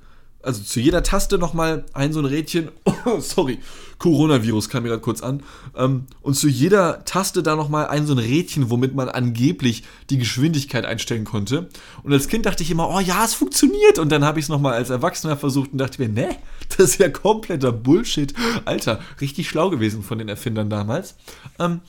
also 0.47 0.63
zu 0.63 0.79
jeder 0.79 1.03
Taste 1.03 1.37
nochmal 1.37 1.85
ein 1.93 2.13
so 2.13 2.19
ein 2.19 2.25
Rädchen. 2.25 2.69
Oh, 3.05 3.21
sorry, 3.21 3.59
Coronavirus 3.99 4.67
kam 4.67 4.83
mir 4.83 4.89
gerade 4.89 5.01
kurz 5.01 5.21
an. 5.21 5.41
Ähm, 5.77 6.07
und 6.21 6.33
zu 6.33 6.49
jeder 6.49 7.05
Taste 7.05 7.41
da 7.41 7.55
nochmal 7.55 7.87
ein 7.87 8.05
so 8.05 8.13
ein 8.13 8.19
Rädchen, 8.19 8.69
womit 8.69 8.95
man 8.95 9.07
angeblich 9.07 9.83
die 10.09 10.17
Geschwindigkeit 10.17 10.83
einstellen 10.83 11.23
konnte. 11.23 11.69
Und 12.03 12.11
als 12.11 12.27
Kind 12.27 12.45
dachte 12.45 12.63
ich 12.63 12.71
immer, 12.71 12.89
oh 12.89 12.99
ja, 12.99 13.23
es 13.23 13.33
funktioniert. 13.33 13.97
Und 13.99 14.11
dann 14.11 14.25
habe 14.25 14.39
ich 14.39 14.45
es 14.45 14.49
nochmal 14.49 14.73
als 14.73 14.89
Erwachsener 14.89 15.37
versucht 15.37 15.71
und 15.71 15.77
dachte 15.77 16.01
mir, 16.01 16.09
ne, 16.09 16.35
das 16.77 16.91
ist 16.91 16.99
ja 16.99 17.07
kompletter 17.07 17.71
Bullshit. 17.71 18.33
Alter, 18.65 18.99
richtig 19.21 19.47
schlau 19.47 19.69
gewesen 19.69 20.03
von 20.03 20.17
den 20.17 20.27
Erfindern 20.27 20.69
damals. 20.69 21.15
Ähm, 21.59 21.79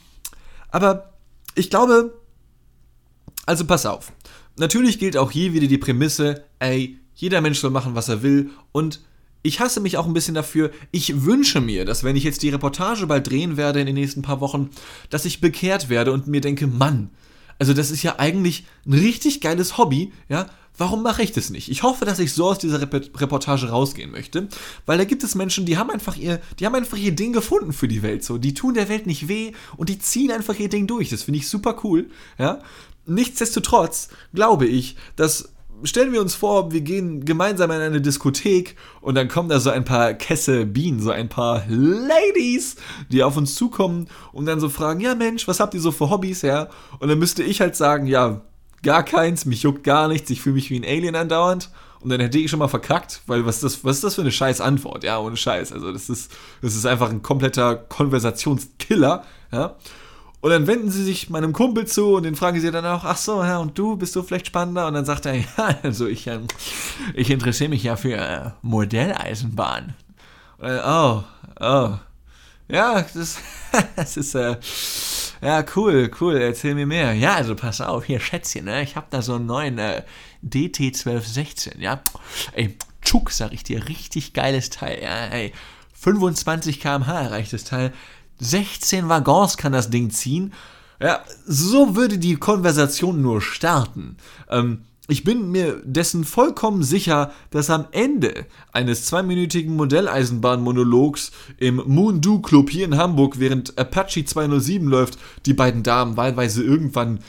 aber 0.71 1.15
ich 1.57 1.71
glaube, 1.71 2.15
also 3.45 3.65
pass 3.65 3.87
auf. 3.87 4.13
Natürlich 4.57 4.99
gilt 4.99 5.17
auch 5.17 5.31
hier 5.31 5.53
wieder 5.53 5.67
die 5.67 5.79
Prämisse, 5.79 6.45
ey, 6.59 6.99
jeder 7.19 7.41
Mensch 7.41 7.59
soll 7.59 7.71
machen, 7.71 7.95
was 7.95 8.09
er 8.09 8.23
will 8.23 8.51
und 8.73 9.01
ich 9.43 9.61
hasse 9.61 9.81
mich 9.81 9.97
auch 9.97 10.07
ein 10.07 10.15
bisschen 10.15 10.35
dafür. 10.35 10.71
Ich 10.91 11.25
wünsche 11.25 11.61
mir, 11.61 11.85
dass 11.85 12.03
wenn 12.03 12.17
ich 12.17 12.25
jetzt 12.25 12.43
die 12.43 12.49
Reportage 12.49 13.07
bald 13.07 13.29
drehen 13.31 13.57
werde 13.57 13.81
in 13.81 13.87
den 13.87 13.95
nächsten 13.95 14.21
paar 14.21 14.41
Wochen, 14.41 14.71
dass 15.11 15.25
ich 15.25 15.41
bekehrt 15.41 15.89
werde 15.89 16.13
und 16.13 16.27
mir 16.27 16.41
denke, 16.41 16.67
Mann, 16.67 17.11
also 17.59 17.73
das 17.73 17.91
ist 17.91 18.03
ja 18.03 18.19
eigentlich 18.19 18.67
ein 18.87 18.95
richtig 18.95 19.41
geiles 19.41 19.79
Hobby, 19.79 20.13
ja, 20.29 20.47
Warum 20.79 21.03
mache 21.03 21.25
ich 21.25 21.33
das 21.33 21.51
nicht? 21.51 21.69
Ich 21.69 21.83
hoffe, 21.83 22.05
dass 22.05 22.21
ich 22.21 22.33
so 22.33 22.47
aus 22.47 22.59
dieser 22.59 22.81
Reportage 22.81 23.69
rausgehen 23.69 24.13
möchte, 24.13 24.47
weil 24.87 24.97
da 24.97 25.03
gibt 25.03 25.25
es 25.25 25.35
Menschen, 25.35 25.67
die 25.67 25.77
haben 25.77 25.91
einfach 25.91 26.17
ihr, 26.17 26.41
die 26.61 26.67
haben 26.67 26.77
einfach 26.77 26.97
ihr 26.97 27.11
Ding 27.11 27.33
gefunden 27.33 27.73
für 27.73 27.89
die 27.89 28.03
Welt 28.03 28.23
so. 28.23 28.39
Die 28.39 28.55
tun 28.55 28.75
der 28.75 28.89
Welt 28.89 29.05
nicht 29.09 29.27
weh 29.27 29.53
und 29.77 29.89
die 29.89 29.99
ziehen 29.99 30.31
einfach 30.31 30.57
ihr 30.57 30.69
Ding 30.69 30.87
durch. 30.87 31.11
Das 31.11 31.25
finde 31.25 31.41
ich 31.41 31.49
super 31.49 31.81
cool, 31.83 32.09
ja. 32.39 32.61
Nichtsdestotrotz 33.07 34.11
glaube 34.33 34.67
ich, 34.67 34.95
dass 35.17 35.53
stellen 35.85 36.13
wir 36.13 36.21
uns 36.21 36.35
vor, 36.35 36.73
wir 36.73 36.81
gehen 36.81 37.25
gemeinsam 37.25 37.71
in 37.71 37.81
eine 37.81 38.01
Diskothek 38.01 38.77
und 39.01 39.15
dann 39.15 39.29
kommen 39.29 39.49
da 39.49 39.61
so 39.61 39.71
ein 39.71 39.85
paar 39.85 40.15
Kesse 40.15 40.67
Bienen, 40.67 41.01
so 41.01 41.11
ein 41.11 41.29
paar 41.29 41.65
Ladies, 41.69 42.77
die 43.11 43.23
auf 43.23 43.37
uns 43.37 43.55
zukommen 43.55 44.09
und 44.33 44.47
dann 44.47 44.61
so 44.61 44.69
fragen, 44.69 45.01
ja 45.01 45.15
Mensch, 45.15 45.47
was 45.49 45.61
habt 45.61 45.75
ihr 45.75 45.81
so 45.81 45.93
für 45.93 46.11
Hobbys, 46.11 46.43
ja? 46.43 46.69
Und 46.99 47.09
dann 47.09 47.19
müsste 47.19 47.43
ich 47.43 47.61
halt 47.61 47.77
sagen, 47.77 48.07
ja, 48.07 48.43
gar 48.83 49.03
keins, 49.03 49.45
mich 49.45 49.63
juckt 49.63 49.85
gar 49.85 50.09
nichts, 50.09 50.31
ich 50.31 50.41
fühle 50.41 50.55
mich 50.55 50.71
wie 50.71 50.79
ein 50.79 50.85
Alien 50.85 51.15
andauernd. 51.15 51.71
Und 52.01 52.11
dann 52.11 52.21
hätte 52.21 52.39
ich 52.39 52.49
schon 52.49 52.61
mal 52.61 52.69
verkackt, 52.69 53.23
weil 53.27 53.45
was 53.45 53.57
ist 53.57 53.65
das, 53.65 53.85
was 53.85 53.97
ist 53.97 54.05
das 54.05 54.15
für 54.15 54.21
eine 54.21 54.31
scheiß 54.31 54.61
Antwort? 54.61 55.03
Ja, 55.03 55.19
ohne 55.19 55.37
Scheiß. 55.37 55.73
Also 55.73 55.93
das 55.93 56.09
ist, 56.09 56.33
das 56.63 56.77
ist 56.77 56.87
einfach 56.87 57.11
ein 57.11 57.23
kompletter 57.23 57.75
Konversationskiller, 57.75 59.25
ja. 59.51 59.77
Und 60.41 60.51
dann 60.51 60.67
wenden 60.69 60.91
sie 60.91 61.03
sich 61.03 61.31
meinem 61.31 61.53
Kumpel 61.53 61.87
zu 61.87 62.15
und 62.15 62.23
den 62.23 62.37
fragen 62.37 62.61
sie 62.61 62.71
dann 62.71 62.87
auch, 62.87 63.05
ach 63.05 63.17
so, 63.17 63.43
ja, 63.43 63.59
und 63.59 63.77
du, 63.77 63.97
bist 63.97 64.15
du 64.15 64.23
vielleicht 64.23 64.47
spannender? 64.47 64.87
Und 64.87 64.95
dann 64.95 65.05
sagt 65.05 65.27
er, 65.27 65.35
ja, 65.57 65.79
also 65.83 66.07
ich, 66.07 66.27
ähm, 66.29 66.47
ich 67.15 67.31
interessiere 67.31 67.71
mich 67.71 67.83
ja 67.83 67.97
für 67.97 68.17
äh, 68.17 68.51
Modelleisenbahn. 68.63 69.95
Dann, 70.61 70.81
oh, 70.85 71.25
oh. 71.61 71.99
Ja, 72.69 73.03
das, 73.15 73.39
das 73.97 74.17
ist, 74.17 74.35
äh, 74.35 74.57
ja, 75.41 75.65
cool, 75.75 76.11
cool, 76.21 76.37
erzähl 76.37 76.75
mir 76.75 76.87
mehr. 76.87 77.15
Ja, 77.15 77.35
also 77.35 77.57
pass 77.57 77.81
auf, 77.81 78.05
hier, 78.05 78.21
Schätzchen, 78.21 78.67
ne? 78.67 78.83
ich 78.83 78.95
habe 78.95 79.07
da 79.11 79.23
so 79.23 79.35
einen 79.35 79.47
neuen 79.47 79.79
äh, 79.79 80.03
DT1216, 80.45 81.79
ja. 81.79 82.01
Ey, 82.53 82.77
Tschuk, 83.03 83.31
sag 83.31 83.53
ich 83.53 83.65
dir, 83.65 83.89
richtig 83.89 84.35
geiles 84.35 84.71
Teil, 84.71 85.03
ja, 85.03 85.27
ey. 85.27 85.53
25 85.95 86.81
km/h 86.81 87.23
erreicht 87.23 87.53
das 87.53 87.65
Teil. 87.65 87.93
16 88.39 89.09
Waggons 89.09 89.57
kann 89.57 89.73
das 89.73 89.91
Ding 89.91 90.11
ziehen. 90.11 90.53
Ja, 91.01 91.23
so 91.47 91.95
würde 91.97 92.19
die 92.19 92.37
Konversation 92.37 93.23
nur 93.23 93.41
starten. 93.41 94.17
Ähm, 94.49 94.85
ich 95.11 95.25
bin 95.25 95.51
mir 95.51 95.81
dessen 95.85 96.25
vollkommen 96.25 96.83
sicher, 96.83 97.33
dass 97.51 97.71
am 97.71 97.87
Ende 97.93 98.45
eines 98.73 99.07
zweiminütigen 99.07 99.75
Modelleisenbahnmonologs 99.75 101.33
im 101.57 101.83
Moondu 101.87 102.41
Club 102.41 102.69
hier 102.69 102.85
in 102.85 102.99
Hamburg, 102.99 103.39
während 103.39 103.79
Apache 103.79 104.27
207 104.27 104.87
läuft, 104.87 105.19
die 105.47 105.55
beiden 105.55 105.83
Damen 105.83 106.19
wahlweise 106.19 106.63
irgendwann, 106.63 107.21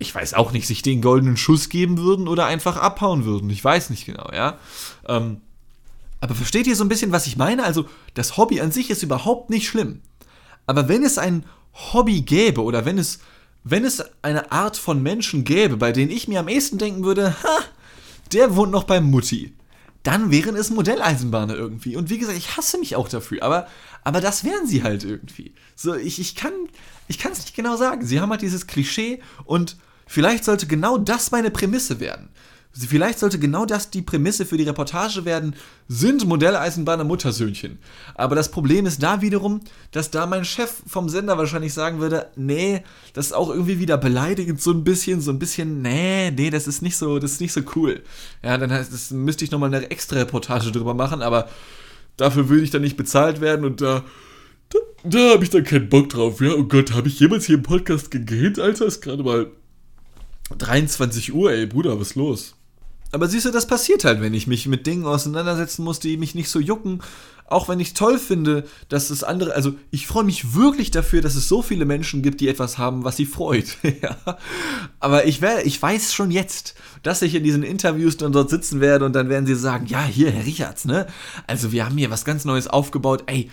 ich 0.00 0.12
weiß 0.12 0.34
auch 0.34 0.50
nicht, 0.50 0.66
sich 0.66 0.82
den 0.82 1.00
goldenen 1.00 1.36
Schuss 1.36 1.68
geben 1.68 1.98
würden 1.98 2.26
oder 2.26 2.46
einfach 2.46 2.76
abhauen 2.76 3.24
würden. 3.24 3.50
Ich 3.50 3.62
weiß 3.62 3.90
nicht 3.90 4.04
genau, 4.04 4.30
ja. 4.34 4.58
Ähm, 5.06 5.40
aber 6.20 6.34
versteht 6.34 6.66
ihr 6.66 6.74
so 6.74 6.82
ein 6.82 6.88
bisschen, 6.88 7.12
was 7.12 7.28
ich 7.28 7.36
meine? 7.36 7.62
Also, 7.62 7.84
das 8.14 8.36
Hobby 8.36 8.60
an 8.60 8.72
sich 8.72 8.90
ist 8.90 9.04
überhaupt 9.04 9.48
nicht 9.48 9.68
schlimm. 9.68 10.00
Aber 10.68 10.86
wenn 10.88 11.02
es 11.02 11.16
ein 11.18 11.44
Hobby 11.92 12.20
gäbe 12.20 12.62
oder 12.62 12.84
wenn 12.84 12.98
es, 12.98 13.20
wenn 13.64 13.84
es 13.84 14.04
eine 14.22 14.52
Art 14.52 14.76
von 14.76 15.02
Menschen 15.02 15.42
gäbe, 15.44 15.78
bei 15.78 15.92
denen 15.92 16.10
ich 16.10 16.28
mir 16.28 16.40
am 16.40 16.48
ehesten 16.48 16.76
denken 16.76 17.04
würde, 17.04 17.34
ha, 17.42 17.58
der 18.32 18.54
wohnt 18.54 18.70
noch 18.70 18.84
bei 18.84 19.00
Mutti, 19.00 19.54
dann 20.02 20.30
wären 20.30 20.56
es 20.56 20.70
Modelleisenbahner 20.70 21.54
irgendwie. 21.54 21.96
Und 21.96 22.10
wie 22.10 22.18
gesagt, 22.18 22.36
ich 22.36 22.56
hasse 22.56 22.78
mich 22.78 22.96
auch 22.96 23.08
dafür, 23.08 23.42
aber, 23.42 23.66
aber 24.04 24.20
das 24.20 24.44
wären 24.44 24.66
sie 24.66 24.82
halt 24.82 25.04
irgendwie. 25.04 25.54
So, 25.74 25.94
ich, 25.94 26.20
ich 26.20 26.34
kann 26.34 26.52
ich 27.08 27.24
es 27.24 27.38
nicht 27.38 27.56
genau 27.56 27.76
sagen. 27.76 28.04
Sie 28.04 28.20
haben 28.20 28.30
halt 28.30 28.42
dieses 28.42 28.66
Klischee 28.66 29.22
und 29.44 29.78
vielleicht 30.06 30.44
sollte 30.44 30.66
genau 30.66 30.98
das 30.98 31.30
meine 31.30 31.50
Prämisse 31.50 31.98
werden. 31.98 32.28
Vielleicht 32.72 33.18
sollte 33.18 33.38
genau 33.38 33.64
das 33.64 33.90
die 33.90 34.02
Prämisse 34.02 34.46
für 34.46 34.56
die 34.56 34.64
Reportage 34.64 35.24
werden, 35.24 35.56
sind 35.88 36.26
Modelleisenbahner 36.26 37.02
Muttersöhnchen. 37.02 37.78
Aber 38.14 38.36
das 38.36 38.50
Problem 38.50 38.86
ist 38.86 39.02
da 39.02 39.20
wiederum, 39.20 39.60
dass 39.90 40.10
da 40.10 40.26
mein 40.26 40.44
Chef 40.44 40.82
vom 40.86 41.08
Sender 41.08 41.38
wahrscheinlich 41.38 41.72
sagen 41.72 41.98
würde, 41.98 42.26
nee, 42.36 42.84
das 43.14 43.26
ist 43.26 43.32
auch 43.32 43.48
irgendwie 43.50 43.80
wieder 43.80 43.96
beleidigend, 43.96 44.60
so 44.60 44.70
ein 44.70 44.84
bisschen, 44.84 45.20
so 45.20 45.32
ein 45.32 45.38
bisschen, 45.38 45.82
nee, 45.82 46.30
nee, 46.30 46.50
das 46.50 46.68
ist 46.68 46.82
nicht 46.82 46.96
so, 46.96 47.18
das 47.18 47.32
ist 47.32 47.40
nicht 47.40 47.52
so 47.52 47.62
cool. 47.74 48.02
Ja, 48.44 48.56
dann 48.58 48.70
heißt, 48.70 48.92
das 48.92 49.10
müsste 49.10 49.44
ich 49.44 49.50
nochmal 49.50 49.74
eine 49.74 49.90
extra 49.90 50.16
Reportage 50.18 50.70
drüber 50.70 50.94
machen, 50.94 51.22
aber 51.22 51.48
dafür 52.16 52.48
würde 52.48 52.62
ich 52.62 52.70
dann 52.70 52.82
nicht 52.82 52.96
bezahlt 52.96 53.40
werden 53.40 53.64
und 53.64 53.80
da, 53.80 54.04
da, 54.68 54.78
da 55.04 55.30
habe 55.32 55.42
ich 55.42 55.50
dann 55.50 55.64
keinen 55.64 55.88
Bock 55.88 56.10
drauf, 56.10 56.40
ja. 56.40 56.52
Oh 56.52 56.64
Gott, 56.64 56.92
habe 56.92 57.08
ich 57.08 57.18
jemals 57.18 57.46
hier 57.46 57.56
im 57.56 57.62
Podcast 57.62 58.10
gegähnt, 58.10 58.58
Alter? 58.58 58.86
Ist 58.86 59.00
gerade 59.00 59.22
mal 59.22 59.50
23 60.56 61.32
Uhr, 61.32 61.50
ey, 61.50 61.66
Bruder, 61.66 61.98
was 61.98 62.10
ist 62.10 62.14
los? 62.14 62.57
Aber 63.12 63.28
siehst 63.28 63.46
du, 63.46 63.50
das 63.50 63.66
passiert 63.66 64.04
halt, 64.04 64.20
wenn 64.20 64.34
ich 64.34 64.46
mich 64.46 64.66
mit 64.66 64.86
Dingen 64.86 65.06
auseinandersetzen 65.06 65.82
muss, 65.82 65.98
die 65.98 66.16
mich 66.16 66.34
nicht 66.34 66.50
so 66.50 66.60
jucken. 66.60 67.02
Auch 67.50 67.66
wenn 67.66 67.80
ich 67.80 67.94
toll 67.94 68.18
finde, 68.18 68.64
dass 68.90 69.08
es 69.08 69.24
andere, 69.24 69.54
also 69.54 69.72
ich 69.90 70.06
freue 70.06 70.24
mich 70.24 70.54
wirklich 70.54 70.90
dafür, 70.90 71.22
dass 71.22 71.34
es 71.34 71.48
so 71.48 71.62
viele 71.62 71.86
Menschen 71.86 72.20
gibt, 72.20 72.42
die 72.42 72.48
etwas 72.48 72.76
haben, 72.76 73.04
was 73.04 73.16
sie 73.16 73.24
freut. 73.24 73.78
Aber 75.00 75.24
ich, 75.24 75.40
wär, 75.40 75.64
ich 75.64 75.80
weiß 75.80 76.12
schon 76.12 76.30
jetzt, 76.30 76.74
dass 77.02 77.22
ich 77.22 77.34
in 77.34 77.44
diesen 77.44 77.62
Interviews 77.62 78.18
dann 78.18 78.32
dort 78.32 78.50
sitzen 78.50 78.82
werde 78.82 79.06
und 79.06 79.14
dann 79.14 79.30
werden 79.30 79.46
sie 79.46 79.54
sagen, 79.54 79.86
ja, 79.86 80.04
hier, 80.04 80.30
Herr 80.30 80.44
Richards, 80.44 80.84
ne? 80.84 81.06
Also 81.46 81.72
wir 81.72 81.86
haben 81.86 81.96
hier 81.96 82.10
was 82.10 82.26
ganz 82.26 82.44
Neues 82.44 82.66
aufgebaut. 82.66 83.24
Ey, 83.26 83.50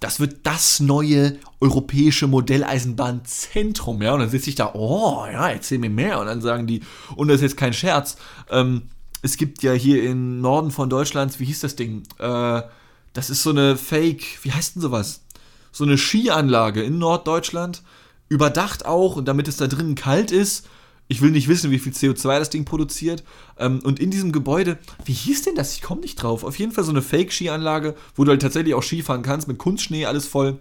das 0.00 0.20
wird 0.20 0.46
das 0.46 0.80
neue 0.80 1.38
europäische 1.60 2.26
Modelleisenbahnzentrum, 2.26 4.02
ja. 4.02 4.12
Und 4.14 4.20
dann 4.20 4.30
sitze 4.30 4.50
ich 4.50 4.56
da, 4.56 4.72
oh, 4.74 5.26
ja, 5.30 5.48
erzähl 5.48 5.78
mir 5.78 5.90
mehr. 5.90 6.20
Und 6.20 6.26
dann 6.26 6.42
sagen 6.42 6.66
die, 6.66 6.82
und 7.16 7.28
das 7.28 7.36
ist 7.36 7.42
jetzt 7.42 7.56
kein 7.56 7.72
Scherz, 7.72 8.16
ähm, 8.50 8.82
es 9.22 9.36
gibt 9.36 9.62
ja 9.62 9.72
hier 9.72 10.04
im 10.04 10.40
Norden 10.40 10.70
von 10.70 10.90
Deutschland, 10.90 11.40
wie 11.40 11.46
hieß 11.46 11.60
das 11.60 11.76
Ding? 11.76 12.02
Äh, 12.18 12.62
das 13.12 13.30
ist 13.30 13.42
so 13.42 13.50
eine 13.50 13.76
Fake, 13.76 14.38
wie 14.42 14.52
heißt 14.52 14.76
denn 14.76 14.82
sowas? 14.82 15.22
So 15.72 15.84
eine 15.84 15.98
Skianlage 15.98 16.82
in 16.82 16.98
Norddeutschland, 16.98 17.82
überdacht 18.28 18.84
auch, 18.84 19.16
und 19.16 19.26
damit 19.26 19.48
es 19.48 19.56
da 19.56 19.66
drinnen 19.66 19.94
kalt 19.94 20.30
ist 20.30 20.68
ich 21.08 21.20
will 21.20 21.30
nicht 21.30 21.48
wissen, 21.48 21.70
wie 21.70 21.78
viel 21.78 21.92
CO2 21.92 22.38
das 22.38 22.50
Ding 22.50 22.64
produziert. 22.64 23.22
Ähm, 23.58 23.80
und 23.84 24.00
in 24.00 24.10
diesem 24.10 24.32
Gebäude, 24.32 24.78
wie 25.04 25.12
hieß 25.12 25.42
denn 25.42 25.54
das? 25.54 25.74
Ich 25.74 25.82
komme 25.82 26.00
nicht 26.00 26.16
drauf. 26.16 26.44
Auf 26.44 26.58
jeden 26.58 26.72
Fall 26.72 26.84
so 26.84 26.90
eine 26.90 27.02
Fake-Skianlage, 27.02 27.94
wo 28.14 28.24
du 28.24 28.30
halt 28.30 28.42
tatsächlich 28.42 28.74
auch 28.74 28.82
Skifahren 28.82 29.22
kannst, 29.22 29.48
mit 29.48 29.58
Kunstschnee, 29.58 30.06
alles 30.06 30.26
voll. 30.26 30.58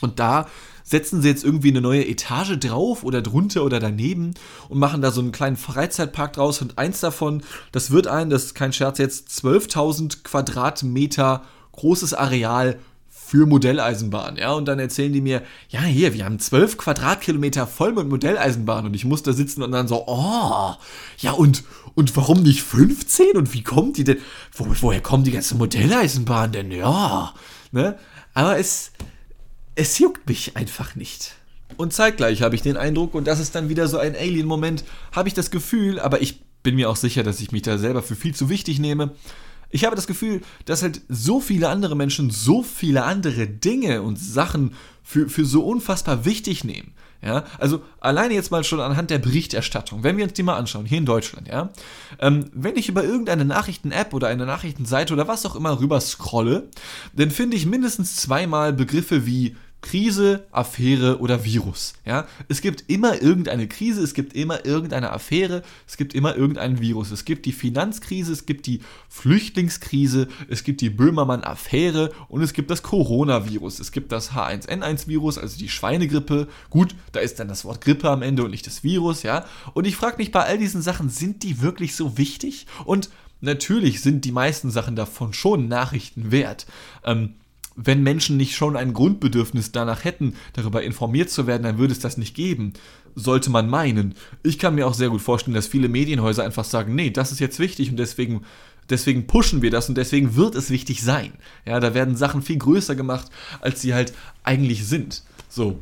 Und 0.00 0.18
da 0.18 0.46
setzen 0.82 1.20
sie 1.20 1.28
jetzt 1.28 1.44
irgendwie 1.44 1.70
eine 1.70 1.80
neue 1.80 2.06
Etage 2.06 2.58
drauf 2.60 3.02
oder 3.02 3.20
drunter 3.20 3.64
oder 3.64 3.80
daneben 3.80 4.34
und 4.68 4.78
machen 4.78 5.02
da 5.02 5.10
so 5.10 5.20
einen 5.20 5.32
kleinen 5.32 5.56
Freizeitpark 5.56 6.34
draus. 6.34 6.62
Und 6.62 6.78
eins 6.78 7.00
davon, 7.00 7.42
das 7.72 7.90
wird 7.90 8.06
ein, 8.06 8.30
das 8.30 8.44
ist 8.44 8.54
kein 8.54 8.72
Scherz 8.72 8.98
jetzt, 8.98 9.28
12.000 9.44 10.22
Quadratmeter 10.22 11.42
großes 11.72 12.14
Areal 12.14 12.78
für 13.26 13.44
Modelleisenbahn, 13.44 14.36
ja, 14.36 14.52
und 14.52 14.66
dann 14.66 14.78
erzählen 14.78 15.12
die 15.12 15.20
mir, 15.20 15.42
ja, 15.68 15.80
hier, 15.80 16.14
wir 16.14 16.24
haben 16.24 16.38
zwölf 16.38 16.76
Quadratkilometer 16.76 17.66
voll 17.66 17.92
mit 17.92 18.08
Modelleisenbahn 18.08 18.86
und 18.86 18.94
ich 18.94 19.04
muss 19.04 19.24
da 19.24 19.32
sitzen 19.32 19.64
und 19.64 19.72
dann 19.72 19.88
so, 19.88 20.04
oh, 20.06 20.74
ja, 21.18 21.32
und, 21.32 21.64
und 21.96 22.16
warum 22.16 22.44
nicht 22.44 22.62
15 22.62 23.36
und 23.36 23.52
wie 23.52 23.64
kommt 23.64 23.96
die 23.96 24.04
denn, 24.04 24.18
wo, 24.52 24.68
woher 24.80 25.00
kommen 25.00 25.24
die 25.24 25.32
ganze 25.32 25.56
Modelleisenbahn 25.56 26.52
denn, 26.52 26.70
ja, 26.70 27.34
ne, 27.72 27.98
aber 28.32 28.60
es, 28.60 28.92
es 29.74 29.98
juckt 29.98 30.28
mich 30.28 30.56
einfach 30.56 30.94
nicht. 30.94 31.34
Und 31.76 31.92
zeitgleich 31.92 32.42
habe 32.42 32.54
ich 32.54 32.62
den 32.62 32.76
Eindruck, 32.76 33.14
und 33.16 33.26
das 33.26 33.40
ist 33.40 33.56
dann 33.56 33.68
wieder 33.68 33.88
so 33.88 33.98
ein 33.98 34.14
Alien-Moment, 34.14 34.84
habe 35.10 35.26
ich 35.26 35.34
das 35.34 35.50
Gefühl, 35.50 35.98
aber 35.98 36.22
ich 36.22 36.44
bin 36.62 36.76
mir 36.76 36.88
auch 36.88 36.96
sicher, 36.96 37.24
dass 37.24 37.40
ich 37.40 37.50
mich 37.50 37.62
da 37.62 37.76
selber 37.76 38.02
für 38.02 38.14
viel 38.14 38.36
zu 38.36 38.48
wichtig 38.48 38.78
nehme, 38.78 39.10
ich 39.70 39.84
habe 39.84 39.96
das 39.96 40.06
Gefühl, 40.06 40.40
dass 40.64 40.82
halt 40.82 41.00
so 41.08 41.40
viele 41.40 41.68
andere 41.68 41.96
Menschen 41.96 42.30
so 42.30 42.62
viele 42.62 43.04
andere 43.04 43.46
Dinge 43.46 44.02
und 44.02 44.18
Sachen 44.18 44.74
für, 45.02 45.28
für 45.28 45.44
so 45.44 45.64
unfassbar 45.64 46.24
wichtig 46.24 46.64
nehmen. 46.64 46.92
Ja, 47.22 47.44
also 47.58 47.82
alleine 47.98 48.34
jetzt 48.34 48.50
mal 48.50 48.62
schon 48.62 48.78
anhand 48.78 49.10
der 49.10 49.18
Berichterstattung, 49.18 50.04
wenn 50.04 50.16
wir 50.16 50.24
uns 50.24 50.34
die 50.34 50.42
mal 50.42 50.56
anschauen, 50.56 50.84
hier 50.84 50.98
in 50.98 51.06
Deutschland, 51.06 51.48
ja, 51.48 51.70
ähm, 52.20 52.50
wenn 52.52 52.76
ich 52.76 52.88
über 52.88 53.04
irgendeine 53.04 53.44
Nachrichten-App 53.44 54.12
oder 54.12 54.28
eine 54.28 54.44
Nachrichtenseite 54.44 55.14
oder 55.14 55.26
was 55.26 55.46
auch 55.46 55.56
immer 55.56 55.80
rüber 55.80 56.00
scrolle, 56.00 56.68
dann 57.14 57.30
finde 57.30 57.56
ich 57.56 57.64
mindestens 57.64 58.16
zweimal 58.16 58.72
Begriffe 58.72 59.26
wie 59.26 59.56
Krise, 59.86 60.46
Affäre 60.50 61.20
oder 61.20 61.44
Virus. 61.44 61.94
Ja? 62.04 62.26
Es 62.48 62.60
gibt 62.60 62.90
immer 62.90 63.22
irgendeine 63.22 63.68
Krise, 63.68 64.02
es 64.02 64.14
gibt 64.14 64.32
immer 64.32 64.66
irgendeine 64.66 65.12
Affäre, 65.12 65.62
es 65.86 65.96
gibt 65.96 66.12
immer 66.12 66.34
irgendein 66.34 66.80
Virus. 66.80 67.12
Es 67.12 67.24
gibt 67.24 67.46
die 67.46 67.52
Finanzkrise, 67.52 68.32
es 68.32 68.46
gibt 68.46 68.66
die 68.66 68.80
Flüchtlingskrise, 69.08 70.26
es 70.48 70.64
gibt 70.64 70.80
die 70.80 70.90
Böhmermann-Affäre 70.90 72.12
und 72.26 72.42
es 72.42 72.52
gibt 72.52 72.72
das 72.72 72.82
Coronavirus. 72.82 73.78
Es 73.78 73.92
gibt 73.92 74.10
das 74.10 74.32
H1N1-Virus, 74.32 75.38
also 75.38 75.56
die 75.56 75.68
Schweinegrippe. 75.68 76.48
Gut, 76.68 76.96
da 77.12 77.20
ist 77.20 77.38
dann 77.38 77.46
das 77.46 77.64
Wort 77.64 77.80
Grippe 77.80 78.10
am 78.10 78.22
Ende 78.22 78.42
und 78.42 78.50
nicht 78.50 78.66
das 78.66 78.82
Virus, 78.82 79.22
ja. 79.22 79.44
Und 79.72 79.86
ich 79.86 79.94
frage 79.94 80.16
mich 80.16 80.32
bei 80.32 80.42
all 80.42 80.58
diesen 80.58 80.82
Sachen, 80.82 81.10
sind 81.10 81.44
die 81.44 81.62
wirklich 81.62 81.94
so 81.94 82.18
wichtig? 82.18 82.66
Und 82.86 83.08
natürlich 83.40 84.00
sind 84.00 84.24
die 84.24 84.32
meisten 84.32 84.72
Sachen 84.72 84.96
davon 84.96 85.32
schon 85.32 85.68
Nachrichten 85.68 86.32
wert. 86.32 86.66
Ähm, 87.04 87.34
wenn 87.76 88.02
Menschen 88.02 88.36
nicht 88.36 88.56
schon 88.56 88.76
ein 88.76 88.92
Grundbedürfnis 88.92 89.70
danach 89.70 90.04
hätten, 90.04 90.34
darüber 90.54 90.82
informiert 90.82 91.30
zu 91.30 91.46
werden, 91.46 91.62
dann 91.62 91.78
würde 91.78 91.92
es 91.92 92.00
das 92.00 92.16
nicht 92.16 92.34
geben. 92.34 92.72
Sollte 93.14 93.50
man 93.50 93.68
meinen. 93.68 94.14
Ich 94.42 94.58
kann 94.58 94.74
mir 94.74 94.86
auch 94.86 94.94
sehr 94.94 95.10
gut 95.10 95.20
vorstellen, 95.20 95.54
dass 95.54 95.66
viele 95.66 95.88
Medienhäuser 95.88 96.44
einfach 96.44 96.64
sagen, 96.64 96.94
nee, 96.94 97.10
das 97.10 97.32
ist 97.32 97.40
jetzt 97.40 97.58
wichtig 97.58 97.90
und 97.90 97.96
deswegen 97.98 98.42
deswegen 98.90 99.26
pushen 99.26 99.62
wir 99.62 99.70
das 99.70 99.88
und 99.88 99.96
deswegen 99.96 100.36
wird 100.36 100.54
es 100.54 100.70
wichtig 100.70 101.02
sein. 101.02 101.32
Ja, 101.64 101.80
da 101.80 101.94
werden 101.94 102.16
Sachen 102.16 102.42
viel 102.42 102.58
größer 102.58 102.94
gemacht, 102.94 103.30
als 103.60 103.80
sie 103.82 103.94
halt 103.94 104.12
eigentlich 104.44 104.86
sind. 104.86 105.22
So. 105.48 105.80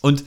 Und 0.00 0.24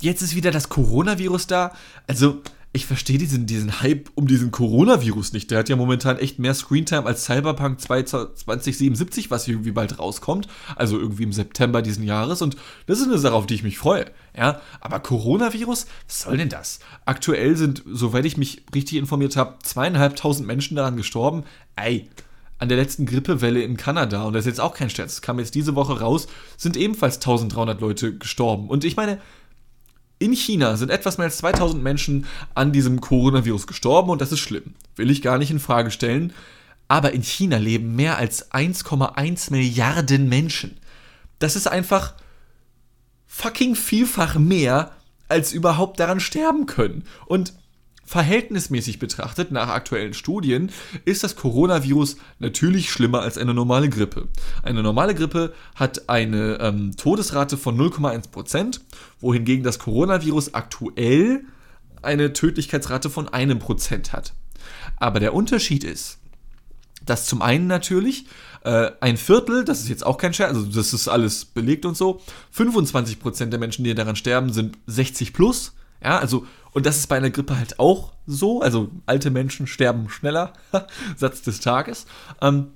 jetzt 0.00 0.22
ist 0.22 0.34
wieder 0.34 0.50
das 0.50 0.68
Coronavirus 0.68 1.46
da. 1.46 1.72
Also, 2.06 2.40
ich 2.74 2.86
verstehe 2.86 3.18
diesen, 3.18 3.46
diesen 3.46 3.80
Hype 3.82 4.10
um 4.16 4.26
diesen 4.26 4.50
Coronavirus 4.50 5.32
nicht. 5.32 5.48
Der 5.52 5.60
hat 5.60 5.68
ja 5.68 5.76
momentan 5.76 6.18
echt 6.18 6.40
mehr 6.40 6.54
Screentime 6.54 7.06
als 7.06 7.24
Cyberpunk 7.24 7.80
2077, 7.80 9.30
was 9.30 9.46
irgendwie 9.46 9.70
bald 9.70 10.00
rauskommt. 10.00 10.48
Also 10.74 10.98
irgendwie 10.98 11.22
im 11.22 11.32
September 11.32 11.82
diesen 11.82 12.02
Jahres. 12.02 12.42
Und 12.42 12.56
das 12.86 12.98
ist 12.98 13.06
eine 13.06 13.18
Sache, 13.18 13.34
auf 13.34 13.46
die 13.46 13.54
ich 13.54 13.62
mich 13.62 13.78
freue. 13.78 14.06
Ja, 14.36 14.60
aber 14.80 14.98
Coronavirus, 14.98 15.86
was 16.08 16.20
soll 16.22 16.36
denn 16.36 16.48
das? 16.48 16.80
Aktuell 17.04 17.56
sind, 17.56 17.84
soweit 17.86 18.24
ich 18.24 18.36
mich 18.36 18.64
richtig 18.74 18.98
informiert 18.98 19.36
habe, 19.36 19.54
zweieinhalbtausend 19.62 20.44
Menschen 20.44 20.76
daran 20.76 20.96
gestorben. 20.96 21.44
Ey, 21.76 22.10
an 22.58 22.68
der 22.68 22.78
letzten 22.78 23.06
Grippewelle 23.06 23.62
in 23.62 23.76
Kanada, 23.76 24.24
und 24.24 24.32
das 24.32 24.46
ist 24.46 24.52
jetzt 24.52 24.60
auch 24.60 24.74
kein 24.74 24.90
Scherz, 24.90 25.20
kam 25.20 25.38
jetzt 25.38 25.54
diese 25.54 25.76
Woche 25.76 26.00
raus, 26.00 26.26
sind 26.56 26.76
ebenfalls 26.76 27.16
1300 27.16 27.80
Leute 27.80 28.18
gestorben. 28.18 28.68
Und 28.68 28.84
ich 28.84 28.96
meine, 28.96 29.20
in 30.18 30.32
China 30.34 30.76
sind 30.76 30.90
etwas 30.90 31.18
mehr 31.18 31.26
als 31.26 31.38
2000 31.38 31.82
Menschen 31.82 32.26
an 32.54 32.72
diesem 32.72 33.00
Coronavirus 33.00 33.66
gestorben 33.66 34.10
und 34.10 34.20
das 34.20 34.32
ist 34.32 34.40
schlimm. 34.40 34.74
Will 34.96 35.10
ich 35.10 35.22
gar 35.22 35.38
nicht 35.38 35.50
in 35.50 35.60
Frage 35.60 35.90
stellen. 35.90 36.32
Aber 36.86 37.12
in 37.12 37.22
China 37.22 37.56
leben 37.56 37.96
mehr 37.96 38.18
als 38.18 38.52
1,1 38.52 39.50
Milliarden 39.50 40.28
Menschen. 40.28 40.78
Das 41.38 41.56
ist 41.56 41.66
einfach 41.66 42.14
fucking 43.26 43.74
vielfach 43.74 44.36
mehr, 44.36 44.92
als 45.28 45.52
überhaupt 45.52 45.98
daran 45.98 46.20
sterben 46.20 46.66
können. 46.66 47.04
Und 47.26 47.54
Verhältnismäßig 48.04 48.98
betrachtet, 48.98 49.50
nach 49.50 49.68
aktuellen 49.68 50.14
Studien, 50.14 50.70
ist 51.04 51.24
das 51.24 51.36
Coronavirus 51.36 52.16
natürlich 52.38 52.90
schlimmer 52.90 53.22
als 53.22 53.38
eine 53.38 53.54
normale 53.54 53.88
Grippe. 53.88 54.28
Eine 54.62 54.82
normale 54.82 55.14
Grippe 55.14 55.54
hat 55.74 56.08
eine 56.08 56.58
ähm, 56.60 56.96
Todesrate 56.96 57.56
von 57.56 57.78
0,1%, 57.78 58.80
wohingegen 59.20 59.64
das 59.64 59.78
Coronavirus 59.78 60.54
aktuell 60.54 61.44
eine 62.02 62.32
Tödlichkeitsrate 62.32 63.10
von 63.10 63.28
einem 63.28 63.58
Prozent 63.58 64.12
hat. 64.12 64.34
Aber 64.96 65.20
der 65.20 65.34
Unterschied 65.34 65.84
ist, 65.84 66.18
dass 67.04 67.26
zum 67.26 67.42
einen 67.42 67.66
natürlich 67.66 68.26
äh, 68.64 68.90
ein 69.00 69.16
Viertel, 69.16 69.64
das 69.64 69.80
ist 69.80 69.88
jetzt 69.88 70.06
auch 70.06 70.18
kein 70.18 70.34
Scherz, 70.34 70.54
also 70.54 70.64
das 70.66 70.92
ist 70.92 71.08
alles 71.08 71.44
belegt 71.44 71.84
und 71.84 71.96
so, 71.96 72.20
25% 72.56 73.46
der 73.46 73.58
Menschen, 73.58 73.84
die 73.84 73.94
daran 73.94 74.16
sterben, 74.16 74.52
sind 74.52 74.78
60 74.86 75.32
plus. 75.32 75.74
Ja, 76.04 76.18
also 76.18 76.46
und 76.74 76.86
das 76.86 76.98
ist 76.98 77.06
bei 77.06 77.16
einer 77.16 77.30
Grippe 77.30 77.56
halt 77.56 77.78
auch 77.78 78.12
so. 78.26 78.60
Also 78.60 78.90
alte 79.06 79.30
Menschen 79.30 79.66
sterben 79.66 80.10
schneller. 80.10 80.52
Satz 81.16 81.42
des 81.42 81.60
Tages. 81.60 82.06
Ähm, 82.42 82.72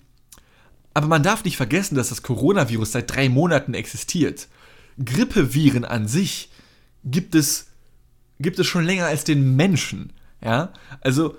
aber 0.94 1.08
man 1.08 1.22
darf 1.22 1.44
nicht 1.44 1.56
vergessen, 1.56 1.96
dass 1.96 2.08
das 2.08 2.22
Coronavirus 2.22 2.92
seit 2.92 3.14
drei 3.14 3.28
Monaten 3.28 3.74
existiert. 3.74 4.48
Grippeviren 5.04 5.84
an 5.84 6.08
sich 6.08 6.50
gibt 7.04 7.34
es, 7.34 7.68
gibt 8.40 8.58
es 8.58 8.66
schon 8.66 8.84
länger 8.84 9.06
als 9.06 9.24
den 9.24 9.56
Menschen. 9.56 10.12
Ja? 10.42 10.72
Also 11.00 11.36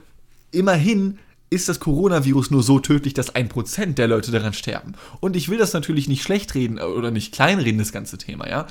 immerhin 0.52 1.18
ist 1.50 1.70
das 1.70 1.80
Coronavirus 1.80 2.52
nur 2.52 2.62
so 2.62 2.80
tödlich, 2.80 3.14
dass 3.14 3.36
ein 3.36 3.50
Prozent 3.50 3.98
der 3.98 4.08
Leute 4.08 4.32
daran 4.32 4.54
sterben. 4.54 4.94
Und 5.20 5.36
ich 5.36 5.50
will 5.50 5.58
das 5.58 5.74
natürlich 5.74 6.08
nicht 6.08 6.24
schlecht 6.24 6.54
reden 6.56 6.80
oder 6.80 7.10
nicht 7.10 7.34
kleinreden, 7.34 7.80
das 7.80 7.92
ganze 7.92 8.18
Thema, 8.18 8.48
ja. 8.48 8.68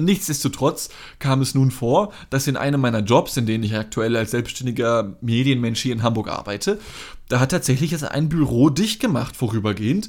Nichtsdestotrotz 0.00 0.88
kam 1.18 1.42
es 1.42 1.54
nun 1.54 1.70
vor, 1.70 2.12
dass 2.30 2.46
in 2.46 2.56
einem 2.56 2.80
meiner 2.80 3.00
Jobs, 3.00 3.36
in 3.36 3.46
denen 3.46 3.64
ich 3.64 3.74
aktuell 3.74 4.16
als 4.16 4.30
selbstständiger 4.30 5.16
Medienmensch 5.20 5.80
hier 5.80 5.92
in 5.92 6.02
Hamburg 6.02 6.28
arbeite, 6.28 6.78
da 7.28 7.40
hat 7.40 7.50
tatsächlich 7.50 8.02
ein 8.04 8.28
Büro 8.28 8.70
dicht 8.70 9.00
gemacht 9.00 9.36
vorübergehend 9.36 10.08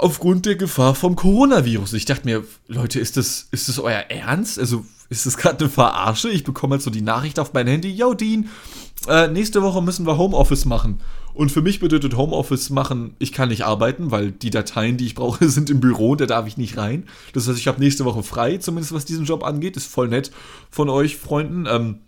aufgrund 0.00 0.46
der 0.46 0.56
Gefahr 0.56 0.94
vom 0.94 1.14
Coronavirus. 1.14 1.92
Ich 1.92 2.06
dachte 2.06 2.24
mir, 2.24 2.44
Leute, 2.68 3.00
ist 3.00 3.16
das, 3.16 3.48
ist 3.50 3.68
das 3.68 3.78
euer 3.78 4.04
Ernst? 4.08 4.58
Also 4.58 4.84
ist 5.10 5.26
das 5.26 5.36
gerade 5.36 5.58
eine 5.58 5.68
Verarsche? 5.68 6.30
Ich 6.30 6.44
bekomme 6.44 6.74
halt 6.74 6.82
so 6.82 6.90
die 6.90 7.02
Nachricht 7.02 7.38
auf 7.38 7.52
mein 7.52 7.66
Handy, 7.66 7.90
yo 7.90 8.14
Dean, 8.14 8.48
äh, 9.08 9.28
nächste 9.28 9.62
Woche 9.62 9.82
müssen 9.82 10.06
wir 10.06 10.16
Homeoffice 10.16 10.64
machen. 10.64 11.00
Und 11.40 11.50
für 11.50 11.62
mich 11.62 11.80
bedeutet 11.80 12.18
Homeoffice 12.18 12.68
machen, 12.68 13.16
ich 13.18 13.32
kann 13.32 13.48
nicht 13.48 13.64
arbeiten, 13.64 14.10
weil 14.10 14.30
die 14.30 14.50
Dateien, 14.50 14.98
die 14.98 15.06
ich 15.06 15.14
brauche, 15.14 15.48
sind 15.48 15.70
im 15.70 15.80
Büro 15.80 16.10
und 16.10 16.20
da 16.20 16.26
darf 16.26 16.46
ich 16.46 16.58
nicht 16.58 16.76
rein. 16.76 17.04
Das 17.32 17.48
heißt, 17.48 17.58
ich 17.58 17.66
habe 17.66 17.80
nächste 17.80 18.04
Woche 18.04 18.22
frei, 18.22 18.58
zumindest 18.58 18.92
was 18.92 19.06
diesen 19.06 19.24
Job 19.24 19.42
angeht. 19.42 19.74
Ist 19.74 19.86
voll 19.86 20.08
nett 20.08 20.32
von 20.70 20.90
euch, 20.90 21.16
Freunden. 21.16 21.64
Ähm, 21.64 22.00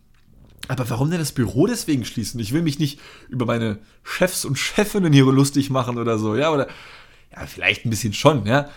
aber 0.68 0.90
warum 0.90 1.08
denn 1.08 1.18
das 1.18 1.32
Büro 1.32 1.66
deswegen 1.66 2.04
schließen? 2.04 2.38
Ich 2.40 2.52
will 2.52 2.60
mich 2.60 2.78
nicht 2.78 3.00
über 3.30 3.46
meine 3.46 3.78
Chefs 4.02 4.44
und 4.44 4.58
Chefinnen 4.58 5.14
hier 5.14 5.24
lustig 5.24 5.70
machen 5.70 5.96
oder 5.96 6.18
so, 6.18 6.36
ja, 6.36 6.52
oder 6.52 6.68
ja, 7.34 7.46
vielleicht 7.46 7.86
ein 7.86 7.90
bisschen 7.90 8.12
schon, 8.12 8.44
ja. 8.44 8.68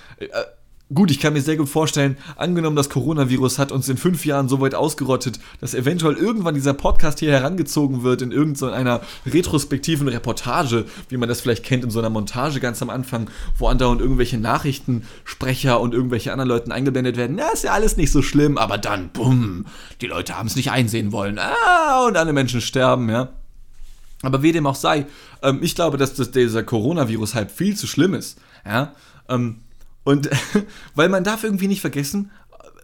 Gut, 0.94 1.10
ich 1.10 1.20
kann 1.20 1.34
mir 1.34 1.42
sehr 1.42 1.58
gut 1.58 1.68
vorstellen, 1.68 2.16
angenommen, 2.36 2.76
das 2.76 2.92
Coronavirus 2.92 3.58
hat 3.58 3.72
uns 3.72 3.90
in 3.90 3.98
fünf 3.98 4.24
Jahren 4.24 4.48
so 4.48 4.62
weit 4.62 4.76
ausgerottet, 4.76 5.40
dass 5.60 5.74
eventuell 5.74 6.14
irgendwann 6.14 6.54
dieser 6.54 6.76
Podcast 6.76 7.18
hier 7.18 7.32
herangezogen 7.32 8.04
wird 8.04 8.22
in 8.22 8.32
irgendeiner 8.32 9.02
retrospektiven 9.26 10.08
Reportage, 10.08 10.86
wie 11.10 11.18
man 11.18 11.28
das 11.28 11.42
vielleicht 11.42 11.64
kennt 11.64 11.84
in 11.84 11.90
so 11.90 11.98
einer 11.98 12.12
Montage 12.12 12.60
ganz 12.60 12.84
am 12.84 12.92
Anfang, 12.92 13.32
wo 13.58 13.68
andauernd 13.68 14.00
irgendwelche 14.00 14.38
Nachrichtensprecher 14.38 15.82
und 15.82 15.96
irgendwelche 15.96 16.32
anderen 16.32 16.50
Leuten 16.50 16.72
eingeblendet 16.72 17.18
werden. 17.18 17.40
Ja, 17.40 17.48
ist 17.48 17.64
ja 17.64 17.72
alles 17.72 17.98
nicht 17.98 18.12
so 18.12 18.22
schlimm, 18.22 18.60
aber 18.60 18.78
dann, 18.78 19.10
bumm, 19.10 19.66
die 20.02 20.08
Leute 20.08 20.38
haben 20.38 20.48
es 20.48 20.56
nicht 20.56 20.70
einsehen 20.70 21.12
wollen. 21.12 21.40
Ah, 21.40 22.06
und 22.06 22.16
alle 22.16 22.32
Menschen 22.32 22.62
sterben, 22.62 23.10
ja. 23.10 23.30
Aber 24.22 24.44
wie 24.44 24.52
dem 24.52 24.68
auch 24.68 24.76
sei, 24.76 25.08
ähm, 25.42 25.64
ich 25.64 25.74
glaube, 25.74 25.98
dass 25.98 26.14
das, 26.14 26.30
dieser 26.30 26.62
Coronavirus 26.62 27.34
halt 27.34 27.50
viel 27.50 27.76
zu 27.76 27.88
schlimm 27.88 28.14
ist. 28.14 28.40
Ja. 28.64 28.94
Ähm, 29.28 29.62
und 30.06 30.30
weil 30.96 31.10
man 31.10 31.26
darf 31.26 31.44
irgendwie 31.44 31.68
nicht 31.68 31.82
vergessen, 31.82 32.32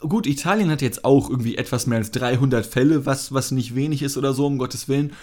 gut, 0.02 0.28
Italien 0.28 0.70
hat 0.70 0.82
jetzt 0.82 1.06
auch 1.06 1.30
irgendwie 1.30 1.58
etwas 1.58 1.88
mehr 1.88 2.00
als 2.00 2.12
300 2.12 2.66
Fälle, 2.66 3.06
was, 3.06 3.34
was 3.34 3.52
nicht 3.52 3.76
wenig 3.76 4.02
ist 4.02 4.18
oder 4.18 4.34
so, 4.34 4.46
um 4.46 4.58
Gottes 4.58 4.90
Willen. 4.90 5.14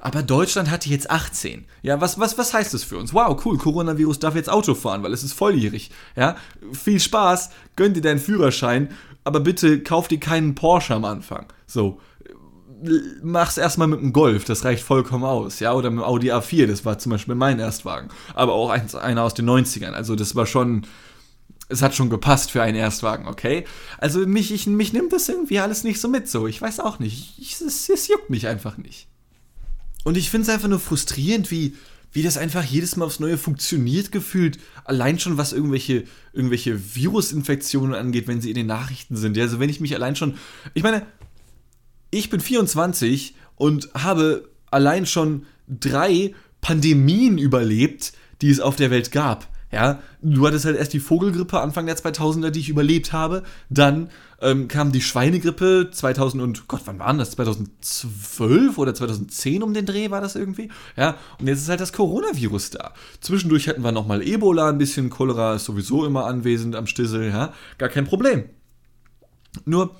Aber 0.00 0.22
Deutschland 0.22 0.70
hatte 0.70 0.90
jetzt 0.90 1.10
18. 1.10 1.64
Ja, 1.80 1.98
was, 1.98 2.18
was, 2.18 2.36
was 2.36 2.52
heißt 2.52 2.74
das 2.74 2.84
für 2.84 2.98
uns? 2.98 3.14
Wow, 3.14 3.42
cool, 3.46 3.56
Coronavirus 3.56 4.18
darf 4.18 4.34
jetzt 4.34 4.50
Auto 4.50 4.74
fahren, 4.74 5.02
weil 5.02 5.14
es 5.14 5.22
ist 5.24 5.32
volljährig. 5.32 5.90
Ja, 6.14 6.36
viel 6.72 7.00
Spaß, 7.00 7.48
gönn 7.74 7.94
dir 7.94 8.02
deinen 8.02 8.18
Führerschein, 8.18 8.90
aber 9.22 9.40
bitte 9.40 9.82
kauf 9.82 10.08
dir 10.08 10.20
keinen 10.20 10.54
Porsche 10.54 10.94
am 10.94 11.06
Anfang. 11.06 11.46
So, 11.66 12.00
mach's 13.22 13.56
erstmal 13.56 13.88
mit 13.88 14.00
dem 14.00 14.12
Golf, 14.12 14.44
das 14.44 14.64
reicht 14.64 14.82
vollkommen 14.82 15.24
aus, 15.24 15.60
ja, 15.60 15.72
oder 15.72 15.90
mit 15.90 16.00
dem 16.00 16.04
Audi 16.04 16.32
A4, 16.32 16.66
das 16.66 16.84
war 16.84 16.98
zum 16.98 17.12
Beispiel 17.12 17.34
mein 17.34 17.58
Erstwagen, 17.58 18.10
aber 18.34 18.52
auch 18.52 18.70
eins, 18.70 18.94
einer 18.94 19.22
aus 19.22 19.34
den 19.34 19.48
90ern, 19.48 19.92
also 19.92 20.16
das 20.16 20.34
war 20.34 20.46
schon, 20.46 20.86
es 21.68 21.82
hat 21.82 21.94
schon 21.94 22.10
gepasst 22.10 22.50
für 22.50 22.62
einen 22.62 22.76
Erstwagen, 22.76 23.26
okay? 23.26 23.64
Also 23.98 24.20
mich, 24.26 24.52
ich, 24.52 24.66
mich 24.66 24.92
nimmt 24.92 25.12
das 25.12 25.28
irgendwie 25.28 25.58
alles 25.58 25.84
nicht 25.84 26.00
so 26.00 26.08
mit, 26.08 26.28
so. 26.28 26.46
Ich 26.46 26.60
weiß 26.60 26.80
auch 26.80 26.98
nicht. 26.98 27.38
Ich, 27.38 27.60
es, 27.60 27.88
es 27.88 28.08
juckt 28.08 28.30
mich 28.30 28.46
einfach 28.46 28.76
nicht. 28.76 29.08
Und 30.04 30.16
ich 30.16 30.30
finde 30.30 30.42
es 30.42 30.54
einfach 30.54 30.68
nur 30.68 30.80
frustrierend, 30.80 31.50
wie, 31.50 31.74
wie 32.12 32.22
das 32.22 32.36
einfach 32.36 32.62
jedes 32.62 32.96
Mal 32.96 33.06
aufs 33.06 33.20
Neue 33.20 33.38
funktioniert, 33.38 34.12
gefühlt. 34.12 34.58
Allein 34.84 35.18
schon, 35.18 35.38
was 35.38 35.52
irgendwelche, 35.52 36.04
irgendwelche 36.32 36.94
Virusinfektionen 36.94 37.94
angeht, 37.94 38.28
wenn 38.28 38.40
sie 38.40 38.50
in 38.50 38.56
den 38.56 38.66
Nachrichten 38.66 39.16
sind. 39.16 39.38
Also 39.38 39.58
wenn 39.58 39.70
ich 39.70 39.80
mich 39.80 39.94
allein 39.94 40.16
schon. 40.16 40.36
Ich 40.74 40.82
meine, 40.82 41.06
ich 42.10 42.28
bin 42.28 42.40
24 42.40 43.34
und 43.56 43.88
habe 43.94 44.48
allein 44.70 45.06
schon 45.06 45.46
drei 45.66 46.34
Pandemien 46.60 47.38
überlebt, 47.38 48.12
die 48.42 48.50
es 48.50 48.60
auf 48.60 48.76
der 48.76 48.90
Welt 48.90 49.10
gab. 49.10 49.48
Ja, 49.74 49.98
du 50.22 50.46
hattest 50.46 50.66
halt 50.66 50.76
erst 50.76 50.92
die 50.92 51.00
Vogelgrippe 51.00 51.60
Anfang 51.60 51.86
der 51.86 51.96
2000er, 51.96 52.50
die 52.50 52.60
ich 52.60 52.68
überlebt 52.68 53.12
habe. 53.12 53.42
Dann 53.68 54.08
ähm, 54.40 54.68
kam 54.68 54.92
die 54.92 55.00
Schweinegrippe 55.00 55.90
2000 55.90 56.40
und 56.40 56.68
Gott, 56.68 56.82
wann 56.84 57.00
war 57.00 57.12
das? 57.14 57.32
2012 57.32 58.78
oder 58.78 58.94
2010 58.94 59.64
um 59.64 59.74
den 59.74 59.84
Dreh 59.84 60.12
war 60.12 60.20
das 60.20 60.36
irgendwie? 60.36 60.70
Ja, 60.96 61.16
und 61.40 61.48
jetzt 61.48 61.62
ist 61.62 61.68
halt 61.68 61.80
das 61.80 61.92
Coronavirus 61.92 62.70
da. 62.70 62.92
Zwischendurch 63.20 63.66
hatten 63.66 63.82
wir 63.82 63.90
nochmal 63.90 64.22
Ebola, 64.22 64.68
ein 64.68 64.78
bisschen 64.78 65.10
Cholera 65.10 65.56
ist 65.56 65.64
sowieso 65.64 66.06
immer 66.06 66.26
anwesend 66.26 66.76
am 66.76 66.86
Stissel, 66.86 67.30
ja, 67.30 67.52
gar 67.76 67.88
kein 67.88 68.04
Problem. 68.04 68.44
Nur 69.64 69.90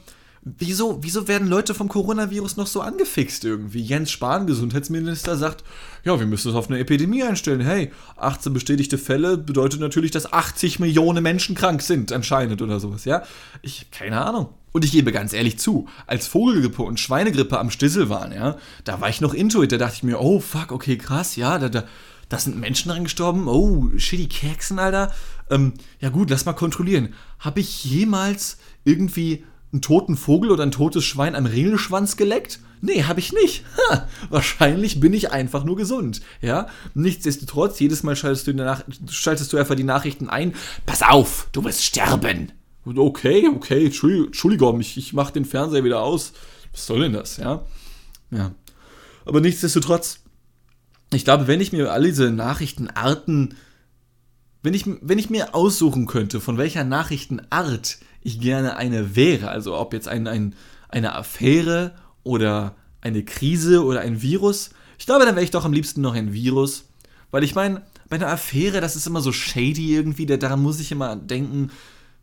Wieso, 0.47 0.99
wieso 1.03 1.27
werden 1.27 1.49
Leute 1.49 1.73
vom 1.73 1.89
Coronavirus 1.89 2.59
noch 2.59 2.67
so 2.67 2.83
angefixt 2.83 3.47
irgendwie? 3.47 3.81
Jens 3.81 4.11
Spahn, 4.11 4.47
Gesundheitsminister, 4.47 5.39
sagt, 5.39 5.65
ja, 6.05 6.19
wir 6.19 6.27
müssen 6.27 6.51
es 6.51 6.55
auf 6.55 6.69
eine 6.69 6.79
Epidemie 6.79 7.23
einstellen. 7.23 7.63
Hey, 7.63 7.93
18 8.19 8.53
bestätigte 8.53 8.99
Fälle 8.99 9.39
bedeutet 9.39 9.81
natürlich, 9.81 10.11
dass 10.11 10.31
80 10.31 10.81
Millionen 10.81 11.23
Menschen 11.23 11.55
krank 11.55 11.81
sind, 11.81 12.13
anscheinend 12.13 12.61
oder 12.61 12.79
sowas, 12.79 13.07
ja? 13.07 13.23
Ich, 13.63 13.91
keine 13.91 14.23
Ahnung. 14.23 14.51
Und 14.73 14.85
ich 14.85 14.93
gebe 14.93 15.13
ganz 15.13 15.33
ehrlich 15.33 15.59
zu, 15.59 15.89
als 16.07 16.27
Vogelgrippe 16.27 16.83
und 16.83 17.01
Schweinegrippe 17.01 17.59
am 17.59 17.71
Stissel 17.71 18.11
waren, 18.11 18.33
ja, 18.33 18.59
da 18.85 19.01
war 19.01 19.09
ich 19.09 19.23
noch 19.23 19.33
intuit, 19.33 19.73
da 19.73 19.79
dachte 19.79 19.95
ich 19.97 20.03
mir, 20.03 20.21
oh 20.21 20.41
fuck, 20.41 20.73
okay, 20.73 20.99
krass, 20.99 21.37
ja, 21.37 21.59
da, 21.59 21.71
da, 21.71 21.85
da 22.29 22.39
sind 22.39 22.61
Menschen 22.61 22.91
dran 22.91 23.05
gestorben, 23.05 23.49
oh, 23.49 23.89
shitty 23.97 24.27
Keksen, 24.27 24.79
Alter. 24.79 25.11
Ähm, 25.49 25.73
ja 26.01 26.11
gut, 26.11 26.29
lass 26.29 26.45
mal 26.45 26.53
kontrollieren. 26.53 27.15
Habe 27.39 27.61
ich 27.61 27.85
jemals 27.85 28.59
irgendwie 28.85 29.45
einen 29.75 29.83
toten 29.83 30.17
Vogel 30.17 30.53
oder 30.53 30.63
ein 30.63 30.71
totes 30.71 31.05
Schwein 31.05 31.35
am 31.35 31.47
Ringelschwanz 31.47 32.17
geleckt? 32.17 32.61
Nee, 32.81 33.03
habe 33.03 33.19
ich 33.21 33.33
nicht. 33.33 33.65
Ha, 33.91 34.09
wahrscheinlich 34.31 35.01
bin 35.01 35.13
ich 35.13 35.33
einfach 35.33 35.65
nur 35.65 35.77
gesund. 35.77 36.23
Ja, 36.41 36.69
nichtsdestotrotz, 36.95 37.81
jedes 37.81 38.03
Mal 38.05 38.15
schaltest 38.15 38.47
du, 38.47 38.55
Nach 38.55 38.83
schaltest 39.11 39.53
du 39.53 39.59
einfach 39.59 39.75
die 39.75 39.85
Nachrichten 39.85 40.31
ein. 40.31 40.55
Pass 40.87 41.03
auf, 41.03 41.49
du 41.53 41.65
wirst 41.65 41.85
sterben. 41.85 42.53
Okay, 42.87 43.49
okay, 43.49 43.87
Entschuldigung, 43.87 44.81
ich, 44.81 44.97
ich 44.97 45.13
mache 45.13 45.33
den 45.33 45.45
Fernseher 45.45 45.85
wieder 45.85 46.03
aus. 46.03 46.33
Was 46.73 46.87
soll 46.87 47.01
denn 47.01 47.13
das, 47.13 47.37
ja? 47.39 47.65
Ja. 48.31 48.53
Aber 49.27 49.41
nichtsdestotrotz, 49.41 50.21
ich 51.13 51.25
glaube, 51.25 51.47
wenn 51.49 51.61
ich 51.61 51.73
mir 51.73 51.93
all 51.93 52.05
diese 52.05 52.31
Nachrichtenarten, 52.31 53.57
wenn 54.63 54.75
ich, 54.75 54.85
wenn 54.87 55.19
ich 55.19 55.31
mir 55.31 55.55
aussuchen 55.55 56.07
könnte, 56.07 56.41
von 56.41 56.59
welcher 56.59 56.85
Nachrichtenart 56.85 57.99
ich 58.25 58.41
gerne 58.41 58.77
eine 58.77 59.15
wäre, 59.15 59.49
also 59.49 59.77
ob 59.77 59.93
jetzt 59.93 60.09
ein, 60.09 60.27
ein, 60.27 60.55
eine 60.89 61.15
Affäre 61.15 61.95
oder 62.25 62.75
eine 63.01 63.25
Krise 63.25 63.85
oder 63.85 64.01
ein 64.01 64.23
Virus, 64.23 64.71
ich 64.99 65.07
glaube, 65.07 65.25
dann 65.25 65.37
wäre 65.37 65.45
ich 65.45 65.51
doch 65.51 65.65
am 65.65 65.73
liebsten 65.73 66.01
noch 66.01 66.15
ein 66.15 66.33
Virus, 66.33 66.89
weil 67.31 67.45
ich 67.45 67.55
meine, 67.55 67.83
bei 68.09 68.17
einer 68.17 68.29
Affäre, 68.29 68.81
das 68.81 68.97
ist 68.97 69.07
immer 69.07 69.21
so 69.21 69.31
shady 69.31 69.95
irgendwie, 69.95 70.27
daran 70.27 70.63
muss 70.63 70.81
ich 70.81 70.91
immer 70.91 71.17
denken, 71.17 71.71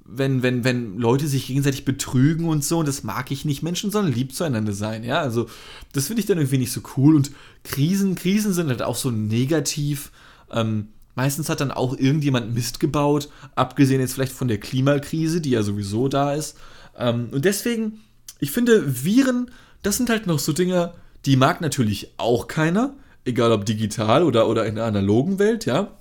wenn, 0.04 0.44
wenn, 0.44 0.64
wenn 0.64 0.98
Leute 0.98 1.28
sich 1.28 1.48
gegenseitig 1.48 1.86
betrügen 1.86 2.48
und 2.48 2.64
so, 2.64 2.80
und 2.80 2.88
das 2.88 3.04
mag 3.04 3.32
ich 3.32 3.46
nicht. 3.46 3.64
Menschen 3.64 3.92
sollen 3.92 4.12
lieb 4.12 4.34
zueinander 4.34 4.74
sein, 4.74 5.04
ja. 5.04 5.22
Also, 5.22 5.48
das 5.94 6.08
finde 6.08 6.22
ich 6.22 6.26
dann 6.26 6.38
irgendwie 6.38 6.58
nicht 6.58 6.72
so 6.72 6.82
cool. 6.98 7.16
Und 7.16 7.32
Krisen, 7.64 8.16
Krisen 8.16 8.54
sind 8.54 8.70
halt 8.70 8.82
auch 8.82 8.96
so 8.96 9.12
negativ. 9.12 10.12
Ähm, 10.52 10.90
Meistens 11.16 11.50
hat 11.50 11.62
dann 11.62 11.72
auch 11.72 11.98
irgendjemand 11.98 12.54
Mist 12.54 12.80
gebaut, 12.80 13.30
abgesehen 13.56 14.00
jetzt 14.00 14.14
vielleicht 14.14 14.32
von 14.32 14.48
der 14.48 14.60
Klimakrise, 14.60 15.42
die 15.42 15.52
ja 15.52 15.64
sowieso 15.64 16.08
da 16.08 16.34
ist. 16.34 16.58
Ähm, 16.98 17.30
und 17.32 17.46
deswegen, 17.46 18.02
ich 18.40 18.52
finde, 18.52 19.04
Viren, 19.04 19.52
das 19.84 19.98
sind 19.98 20.10
halt 20.10 20.28
noch 20.28 20.40
so 20.40 20.54
Dinge, 20.54 20.94
die 21.26 21.36
mag 21.36 21.62
natürlich 21.62 22.14
auch 22.18 22.48
keiner, 22.48 22.94
egal 23.26 23.52
ob 23.52 23.66
digital 23.66 24.24
oder, 24.24 24.48
oder 24.48 24.66
in 24.66 24.76
der 24.76 24.86
analogen 24.86 25.40
Welt, 25.40 25.66
ja. 25.66 25.98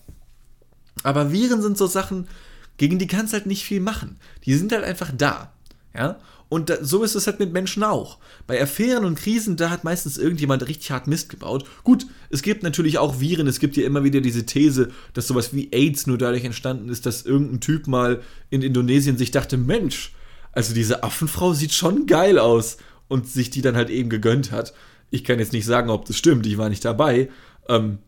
Aber 1.03 1.33
Viren 1.33 1.63
sind 1.63 1.77
so 1.77 1.87
Sachen, 1.87 2.29
gegen 2.77 2.99
die 2.99 3.07
kannst 3.07 3.33
halt 3.33 3.47
nicht 3.47 3.65
viel 3.65 3.81
machen. 3.81 4.19
Die 4.45 4.55
sind 4.55 4.73
halt 4.73 4.85
einfach 4.85 5.13
da, 5.17 5.53
ja. 5.95 6.19
Und 6.51 6.69
da, 6.69 6.85
so 6.85 7.03
ist 7.05 7.15
es 7.15 7.27
halt 7.27 7.39
mit 7.39 7.53
Menschen 7.53 7.83
auch. 7.85 8.19
Bei 8.47 8.61
Affären 8.61 9.05
und 9.05 9.15
Krisen, 9.15 9.57
da 9.57 9.71
hat 9.71 9.85
meistens 9.85 10.19
irgendjemand 10.19 10.67
richtig 10.69 10.91
hart 10.91 11.07
Mist 11.07 11.31
gebaut. 11.31 11.65
Gut, 11.85 12.07
es 12.29 12.43
gibt 12.43 12.65
natürlich 12.65 12.99
auch 12.99 13.21
Viren. 13.21 13.47
Es 13.47 13.61
gibt 13.61 13.77
ja 13.77 13.87
immer 13.87 14.05
wieder 14.05 14.21
diese 14.21 14.45
These, 14.45 14.91
dass 15.15 15.29
sowas 15.29 15.55
wie 15.55 15.69
AIDS 15.73 16.09
nur 16.09 16.19
dadurch 16.19 16.45
entstanden 16.45 16.89
ist, 16.89 17.07
dass 17.07 17.23
irgendein 17.23 17.61
Typ 17.61 17.87
mal 17.87 18.21
in 18.51 18.63
Indonesien 18.63 19.17
sich 19.17 19.31
dachte, 19.31 19.57
Mensch, 19.57 20.13
also 20.53 20.75
diese 20.75 21.05
Affenfrau 21.05 21.55
sieht 21.55 21.73
schon 21.73 22.07
geil 22.07 22.39
aus. 22.39 22.77
Und 23.07 23.27
sich 23.27 23.51
die 23.51 23.61
dann 23.61 23.75
halt 23.75 23.91
eben 23.91 24.09
gegönnt 24.09 24.53
hat. 24.53 24.73
Ich 25.11 25.25
kann 25.25 25.41
jetzt 25.41 25.53
nicht 25.53 25.67
sagen, 25.67 25.91
ob 25.91 26.05
das 26.05 26.17
stimmt. 26.17 26.47
Ich 26.47 26.59
war 26.59 26.69
nicht 26.69 26.85
dabei. 26.85 27.29
Ähm, 27.69 27.99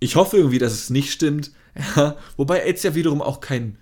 ich 0.00 0.16
hoffe 0.16 0.38
irgendwie, 0.38 0.58
dass 0.58 0.72
es 0.72 0.90
nicht 0.90 1.12
stimmt. 1.12 1.52
Ja, 1.94 2.16
wobei 2.38 2.62
AIDS 2.62 2.82
ja 2.84 2.94
wiederum 2.94 3.20
auch 3.20 3.40
kein 3.40 3.76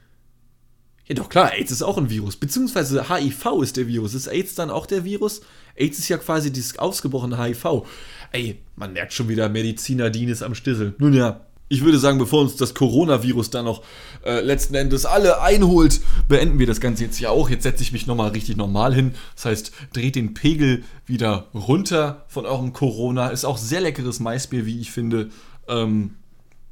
ja, 1.07 1.15
doch 1.15 1.29
klar, 1.29 1.53
AIDS 1.53 1.71
ist 1.71 1.83
auch 1.83 1.99
ein 1.99 2.09
Virus. 2.09 2.37
Beziehungsweise 2.37 3.09
HIV 3.11 3.63
ist 3.63 3.77
der 3.77 3.87
Virus. 3.89 4.15
Ist 4.15 4.27
AIDS 4.27 4.55
dann 4.55 4.71
auch 4.71 4.87
der 4.87 5.05
Virus? 5.05 5.43
AIDS 5.77 5.99
ist 5.99 6.09
ja 6.09 6.17
quasi 6.17 6.51
dieses 6.51 6.79
ausgebrochene 6.79 7.43
HIV. 7.43 7.85
Ey, 8.33 8.61
man 8.77 8.95
merkt 8.95 9.13
schon 9.13 9.29
wieder, 9.29 9.49
Mediziner 9.49 10.09
Dienes 10.09 10.43
am 10.43 10.55
Stissel. 10.55 10.95
Nun 10.99 11.13
ja, 11.13 11.45
ich 11.69 11.83
würde 11.85 11.99
sagen, 11.99 12.19
bevor 12.19 12.41
uns 12.41 12.57
das 12.57 12.75
Coronavirus 12.75 13.51
dann 13.51 13.67
noch 13.67 13.83
äh, 14.25 14.41
letzten 14.41 14.75
Endes 14.75 15.05
alle 15.05 15.43
einholt, 15.43 16.01
beenden 16.29 16.59
wir 16.59 16.67
das 16.67 16.81
Ganze 16.81 17.05
jetzt 17.05 17.21
ja 17.21 17.31
auch. 17.31 17.51
Jetzt 17.51 17.65
setze 17.65 17.83
ich 17.83 17.93
mich 17.93 18.07
nochmal 18.07 18.31
richtig 18.31 18.57
normal 18.57 18.95
hin. 18.95 19.15
Das 19.35 19.47
heißt, 19.47 19.73
dreht 19.93 20.15
den 20.15 20.33
Pegel 20.33 20.85
wieder 21.05 21.49
runter 21.53 22.25
von 22.29 22.47
eurem 22.47 22.73
Corona. 22.73 23.29
Ist 23.29 23.45
auch 23.45 23.59
sehr 23.59 23.81
leckeres 23.81 24.21
Maisbier, 24.21 24.65
wie 24.65 24.81
ich 24.81 24.91
finde. 24.91 25.31
Ähm, 25.69 26.17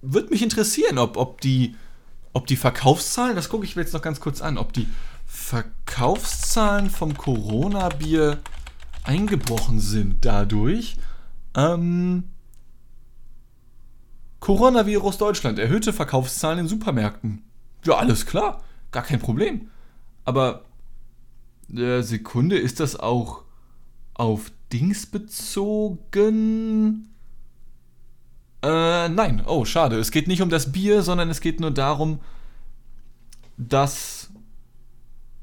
Würde 0.00 0.30
mich 0.30 0.42
interessieren, 0.42 0.98
ob, 0.98 1.16
ob 1.16 1.40
die 1.40 1.74
ob 2.32 2.46
die 2.46 2.56
Verkaufszahlen, 2.56 3.36
das 3.36 3.48
gucke 3.48 3.64
ich 3.64 3.76
mir 3.76 3.82
jetzt 3.82 3.92
noch 3.92 4.02
ganz 4.02 4.20
kurz 4.20 4.40
an, 4.40 4.58
ob 4.58 4.72
die 4.72 4.88
Verkaufszahlen 5.26 6.90
vom 6.90 7.16
Corona-Bier 7.16 8.40
eingebrochen 9.04 9.80
sind 9.80 10.24
dadurch. 10.24 10.96
Ähm, 11.54 12.24
Coronavirus 14.40 15.18
Deutschland, 15.18 15.58
erhöhte 15.58 15.92
Verkaufszahlen 15.92 16.60
in 16.60 16.68
Supermärkten. 16.68 17.44
Ja, 17.84 17.96
alles 17.96 18.26
klar, 18.26 18.62
gar 18.90 19.02
kein 19.02 19.20
Problem. 19.20 19.70
Aber 20.24 20.64
äh, 21.74 22.02
Sekunde, 22.02 22.58
ist 22.58 22.80
das 22.80 22.96
auch 22.98 23.44
auf 24.14 24.50
Dings 24.72 25.06
bezogen? 25.06 25.98
Äh, 28.62 29.08
nein. 29.08 29.42
Oh, 29.46 29.64
schade. 29.64 29.98
Es 29.98 30.10
geht 30.10 30.28
nicht 30.28 30.42
um 30.42 30.50
das 30.50 30.72
Bier, 30.72 31.02
sondern 31.02 31.30
es 31.30 31.40
geht 31.40 31.60
nur 31.60 31.70
darum, 31.70 32.20
dass, 33.56 34.30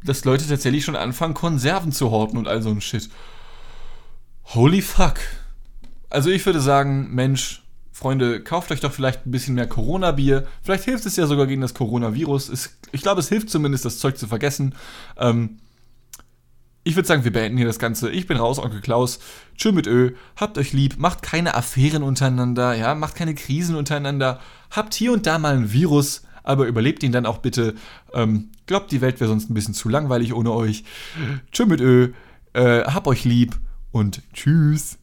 dass 0.03 0.25
Leute 0.25 0.47
tatsächlich 0.47 0.86
schon 0.86 0.95
anfangen, 0.95 1.34
Konserven 1.34 1.91
zu 1.91 2.12
horten 2.12 2.38
und 2.38 2.47
all 2.47 2.62
so 2.62 2.69
ein 2.69 2.82
Shit. 2.82 3.10
Holy 4.45 4.82
fuck. 4.82 5.19
Also 6.10 6.29
ich 6.29 6.45
würde 6.45 6.62
sagen, 6.62 7.13
Mensch, 7.13 7.62
Freunde, 7.91 8.41
kauft 8.41 8.71
euch 8.71 8.79
doch 8.79 8.93
vielleicht 8.93 9.25
ein 9.25 9.32
bisschen 9.32 9.55
mehr 9.55 9.67
Corona-Bier. 9.67 10.47
Vielleicht 10.63 10.86
hilft 10.86 11.05
es 11.05 11.17
ja 11.17 11.27
sogar 11.27 11.47
gegen 11.47 11.62
das 11.62 11.73
Coronavirus. 11.73 12.69
Ich 12.93 13.01
glaube, 13.01 13.19
es 13.19 13.29
hilft 13.29 13.49
zumindest, 13.49 13.84
das 13.86 13.99
Zeug 13.99 14.17
zu 14.17 14.27
vergessen. 14.27 14.73
Ähm, 15.17 15.60
ich 16.89 16.95
würde 16.95 17.08
sagen, 17.08 17.23
wir 17.23 17.32
beenden 17.32 17.58
hier 17.58 17.67
das 17.67 17.78
Ganze. 17.78 18.10
Ich 18.10 18.25
bin 18.25 18.38
raus, 18.38 18.58
Onkel 18.58 18.82
Klaus. 18.82 19.19
Tschö 19.56 19.71
mit 19.71 19.86
Ö. 19.86 20.13
Habt 20.36 20.58
euch 20.58 20.73
lieb. 20.73 20.97
Macht 20.97 21.21
keine 21.21 21.54
Affären 21.54 22.02
untereinander. 22.02 22.73
Ja, 22.73 22.95
macht 22.95 23.15
keine 23.15 23.36
Krisen 23.36 23.75
untereinander. 23.75 24.39
Habt 24.71 24.95
hier 24.95 25.13
und 25.13 25.28
da 25.28 25.38
mal 25.38 25.56
ein 25.56 25.71
Virus, 25.71 26.23
aber 26.43 26.65
überlebt 26.65 27.04
ihn 27.04 27.12
dann 27.12 27.25
auch 27.25 27.38
bitte. 27.38 27.75
Ähm, 28.13 28.49
glaubt, 28.65 28.91
die 28.91 29.02
Welt 29.02 29.19
wäre 29.19 29.30
sonst 29.30 29.49
ein 29.49 29.54
bisschen 29.54 29.73
zu 29.73 29.88
langweilig 29.88 30.34
ohne 30.34 30.52
euch. 30.52 30.84
Tschö 31.52 31.65
mit 31.65 31.80
Ö. 31.80 32.12
Äh, 32.54 32.84
hab 32.86 33.06
euch 33.08 33.23
lieb 33.23 33.56
und 33.91 34.21
tschüss. 34.34 34.98